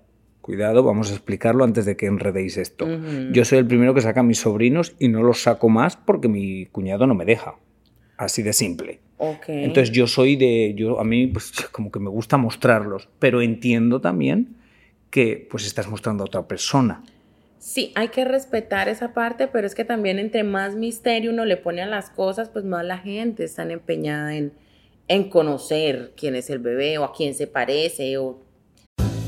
cuidado, 0.46 0.84
vamos 0.84 1.10
a 1.10 1.14
explicarlo 1.14 1.64
antes 1.64 1.84
de 1.86 1.96
que 1.96 2.06
enredéis 2.06 2.56
esto. 2.56 2.86
Yo 3.32 3.44
soy 3.44 3.58
el 3.58 3.66
primero 3.66 3.94
que 3.94 4.00
saca 4.00 4.20
a 4.20 4.22
mis 4.22 4.38
sobrinos 4.38 4.94
y 5.00 5.08
no 5.08 5.24
los 5.24 5.42
saco 5.42 5.68
más 5.68 5.96
porque 5.96 6.28
mi 6.28 6.66
cuñado 6.66 7.08
no 7.08 7.16
me 7.16 7.24
deja. 7.24 7.56
Así 8.16 8.44
de 8.44 8.52
simple. 8.52 9.00
Entonces 9.48 9.90
yo 9.90 10.06
soy 10.06 10.36
de, 10.36 10.72
yo 10.76 11.00
a 11.00 11.04
mí 11.04 11.26
pues 11.26 11.50
como 11.72 11.90
que 11.90 11.98
me 11.98 12.10
gusta 12.10 12.36
mostrarlos, 12.36 13.08
pero 13.18 13.42
entiendo 13.42 14.00
también 14.00 14.56
que 15.10 15.48
pues 15.50 15.66
estás 15.66 15.88
mostrando 15.88 16.22
a 16.22 16.26
otra 16.26 16.46
persona. 16.46 17.02
Sí, 17.58 17.90
hay 17.96 18.08
que 18.08 18.24
respetar 18.24 18.88
esa 18.88 19.12
parte, 19.12 19.48
pero 19.48 19.66
es 19.66 19.74
que 19.74 19.84
también 19.84 20.20
entre 20.20 20.44
más 20.44 20.76
misterio 20.76 21.32
uno 21.32 21.44
le 21.44 21.56
pone 21.56 21.82
a 21.82 21.86
las 21.86 22.10
cosas, 22.10 22.50
pues 22.50 22.64
más 22.64 22.84
la 22.84 22.98
gente 22.98 23.42
está 23.42 23.64
empeñada 23.64 24.36
en, 24.36 24.52
en 25.08 25.28
conocer 25.28 26.12
quién 26.16 26.36
es 26.36 26.50
el 26.50 26.60
bebé 26.60 26.98
o 26.98 27.04
a 27.04 27.12
quién 27.12 27.34
se 27.34 27.48
parece 27.48 28.16
o 28.18 28.45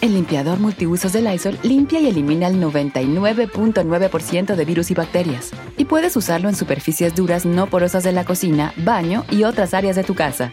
El 0.00 0.14
limpiador 0.14 0.60
multiusos 0.60 1.12
de 1.12 1.22
Lysol 1.22 1.58
limpia 1.64 1.98
y 1.98 2.06
elimina 2.06 2.46
el 2.46 2.62
99.9% 2.62 4.54
de 4.54 4.64
virus 4.64 4.92
y 4.92 4.94
bacterias. 4.94 5.50
Y 5.76 5.86
puedes 5.86 6.16
usarlo 6.16 6.48
en 6.48 6.54
superficies 6.54 7.16
duras 7.16 7.44
no 7.44 7.66
porosas 7.66 8.04
de 8.04 8.12
la 8.12 8.24
cocina, 8.24 8.72
baño 8.76 9.24
y 9.28 9.42
otras 9.42 9.74
áreas 9.74 9.96
de 9.96 10.04
tu 10.04 10.14
casa. 10.14 10.52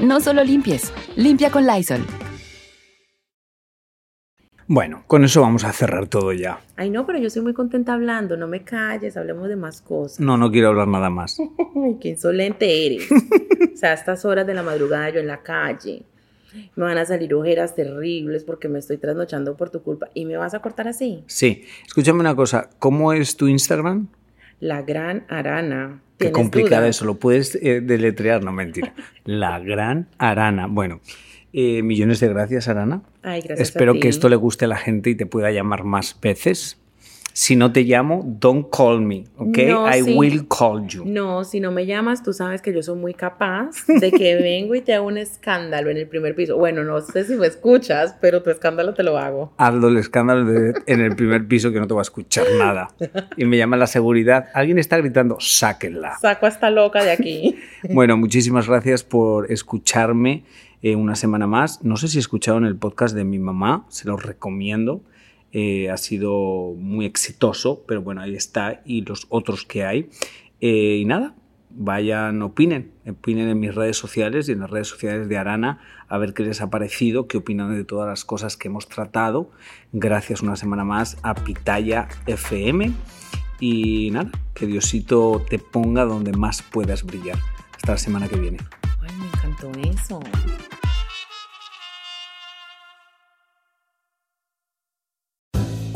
No 0.00 0.20
solo 0.20 0.44
limpies, 0.44 0.92
limpia 1.16 1.50
con 1.50 1.66
Lysol. 1.66 2.06
Bueno, 4.68 5.02
con 5.08 5.24
eso 5.24 5.40
vamos 5.40 5.64
a 5.64 5.72
cerrar 5.72 6.06
todo 6.06 6.32
ya. 6.32 6.60
Ay, 6.76 6.90
no, 6.90 7.04
pero 7.04 7.18
yo 7.18 7.30
soy 7.30 7.42
muy 7.42 7.52
contenta 7.52 7.94
hablando. 7.94 8.36
No 8.36 8.46
me 8.46 8.62
calles, 8.62 9.16
hablemos 9.16 9.48
de 9.48 9.56
más 9.56 9.82
cosas. 9.82 10.20
No, 10.20 10.36
no 10.36 10.52
quiero 10.52 10.68
hablar 10.68 10.86
nada 10.86 11.10
más. 11.10 11.40
Ay, 11.84 11.96
qué 12.00 12.10
insolente 12.10 12.86
eres. 12.86 13.10
o 13.74 13.76
sea, 13.76 13.90
a 13.90 13.94
estas 13.94 14.24
horas 14.24 14.46
de 14.46 14.54
la 14.54 14.62
madrugada 14.62 15.10
yo 15.10 15.18
en 15.18 15.26
la 15.26 15.42
calle. 15.42 16.04
Me 16.76 16.84
van 16.84 16.98
a 16.98 17.04
salir 17.06 17.34
ojeras 17.34 17.74
terribles 17.74 18.44
porque 18.44 18.68
me 18.68 18.78
estoy 18.78 18.98
trasnochando 18.98 19.56
por 19.56 19.70
tu 19.70 19.82
culpa. 19.82 20.08
¿Y 20.14 20.24
me 20.24 20.36
vas 20.36 20.54
a 20.54 20.60
cortar 20.60 20.88
así? 20.88 21.22
Sí. 21.26 21.64
Escúchame 21.86 22.20
una 22.20 22.34
cosa. 22.36 22.70
¿Cómo 22.78 23.12
es 23.12 23.36
tu 23.36 23.48
Instagram? 23.48 24.08
La 24.60 24.82
gran 24.82 25.24
arana. 25.28 26.00
Qué 26.18 26.26
¿Tienes 26.26 26.32
complicado 26.34 26.80
duda? 26.82 26.88
eso. 26.90 27.04
Lo 27.04 27.16
puedes 27.16 27.54
eh, 27.56 27.80
deletrear, 27.82 28.42
no 28.42 28.52
mentira. 28.52 28.94
La 29.24 29.58
gran 29.58 30.08
Arana. 30.16 30.66
Bueno, 30.66 31.00
eh, 31.52 31.82
millones 31.82 32.20
de 32.20 32.28
gracias, 32.28 32.68
Arana. 32.68 33.02
Ay, 33.22 33.40
gracias 33.42 33.58
a 33.58 33.62
Espero 33.62 33.92
ti. 33.92 34.00
que 34.00 34.08
esto 34.08 34.28
le 34.30 34.36
guste 34.36 34.64
a 34.64 34.68
la 34.68 34.76
gente 34.76 35.10
y 35.10 35.14
te 35.14 35.26
pueda 35.26 35.50
llamar 35.50 35.84
más 35.84 36.18
veces. 36.20 36.80
Si 37.38 37.54
no 37.54 37.70
te 37.70 37.82
llamo, 37.82 38.22
don't 38.24 38.68
call 38.74 39.02
me, 39.02 39.24
¿ok? 39.36 39.58
No, 39.68 39.86
I 39.94 40.02
sí. 40.02 40.14
will 40.16 40.46
call 40.48 40.86
you. 40.88 41.04
No, 41.04 41.44
si 41.44 41.60
no 41.60 41.70
me 41.70 41.84
llamas, 41.84 42.22
tú 42.22 42.32
sabes 42.32 42.62
que 42.62 42.72
yo 42.72 42.82
soy 42.82 42.96
muy 42.96 43.12
capaz 43.12 43.72
de 43.88 44.10
que 44.10 44.36
vengo 44.42 44.74
y 44.74 44.80
te 44.80 44.94
hago 44.94 45.06
un 45.06 45.18
escándalo 45.18 45.90
en 45.90 45.98
el 45.98 46.08
primer 46.08 46.34
piso. 46.34 46.56
Bueno, 46.56 46.82
no 46.82 47.02
sé 47.02 47.24
si 47.24 47.34
me 47.34 47.46
escuchas, 47.46 48.16
pero 48.22 48.42
tu 48.42 48.48
escándalo 48.48 48.94
te 48.94 49.02
lo 49.02 49.18
hago. 49.18 49.52
Hazlo 49.58 49.88
el 49.88 49.98
escándalo 49.98 50.46
de- 50.46 50.72
en 50.86 51.00
el 51.02 51.14
primer 51.14 51.46
piso 51.46 51.70
que 51.72 51.78
no 51.78 51.86
te 51.86 51.92
va 51.92 52.00
a 52.00 52.08
escuchar 52.08 52.46
nada. 52.58 52.88
Y 53.36 53.44
me 53.44 53.58
llama 53.58 53.76
la 53.76 53.86
seguridad. 53.86 54.46
Alguien 54.54 54.78
está 54.78 54.96
gritando, 54.96 55.36
sáquenla. 55.38 56.16
Saco 56.18 56.46
a 56.46 56.48
esta 56.48 56.70
loca 56.70 57.04
de 57.04 57.10
aquí. 57.12 57.56
Bueno, 57.90 58.16
muchísimas 58.16 58.66
gracias 58.66 59.04
por 59.04 59.52
escucharme 59.52 60.44
eh, 60.80 60.96
una 60.96 61.14
semana 61.14 61.46
más. 61.46 61.84
No 61.84 61.98
sé 61.98 62.08
si 62.08 62.18
escucharon 62.18 62.64
el 62.64 62.76
podcast 62.76 63.14
de 63.14 63.24
mi 63.24 63.38
mamá, 63.38 63.84
se 63.90 64.08
los 64.08 64.22
recomiendo. 64.22 65.02
Eh, 65.58 65.88
ha 65.88 65.96
sido 65.96 66.74
muy 66.76 67.06
exitoso, 67.06 67.82
pero 67.88 68.02
bueno, 68.02 68.20
ahí 68.20 68.36
está. 68.36 68.82
Y 68.84 69.00
los 69.06 69.26
otros 69.30 69.64
que 69.64 69.86
hay. 69.86 70.10
Eh, 70.60 70.98
y 71.00 71.06
nada, 71.06 71.34
vayan, 71.70 72.42
opinen. 72.42 72.92
Opinen 73.08 73.48
en 73.48 73.58
mis 73.58 73.74
redes 73.74 73.96
sociales 73.96 74.50
y 74.50 74.52
en 74.52 74.60
las 74.60 74.68
redes 74.68 74.88
sociales 74.88 75.30
de 75.30 75.38
Arana 75.38 75.80
a 76.08 76.18
ver 76.18 76.34
qué 76.34 76.42
les 76.42 76.60
ha 76.60 76.68
parecido, 76.68 77.26
qué 77.26 77.38
opinan 77.38 77.74
de 77.74 77.84
todas 77.84 78.06
las 78.06 78.26
cosas 78.26 78.58
que 78.58 78.68
hemos 78.68 78.86
tratado. 78.86 79.50
Gracias 79.94 80.42
una 80.42 80.56
semana 80.56 80.84
más 80.84 81.16
a 81.22 81.34
Pitaya 81.34 82.08
FM. 82.26 82.92
Y 83.58 84.10
nada, 84.10 84.30
que 84.52 84.66
Diosito 84.66 85.42
te 85.48 85.58
ponga 85.58 86.04
donde 86.04 86.32
más 86.32 86.60
puedas 86.60 87.02
brillar. 87.02 87.38
Hasta 87.74 87.92
la 87.92 87.98
semana 87.98 88.28
que 88.28 88.38
viene. 88.38 88.58
Ay, 89.00 89.16
me 89.18 89.26
encantó 89.28 89.72
eso. 89.88 90.20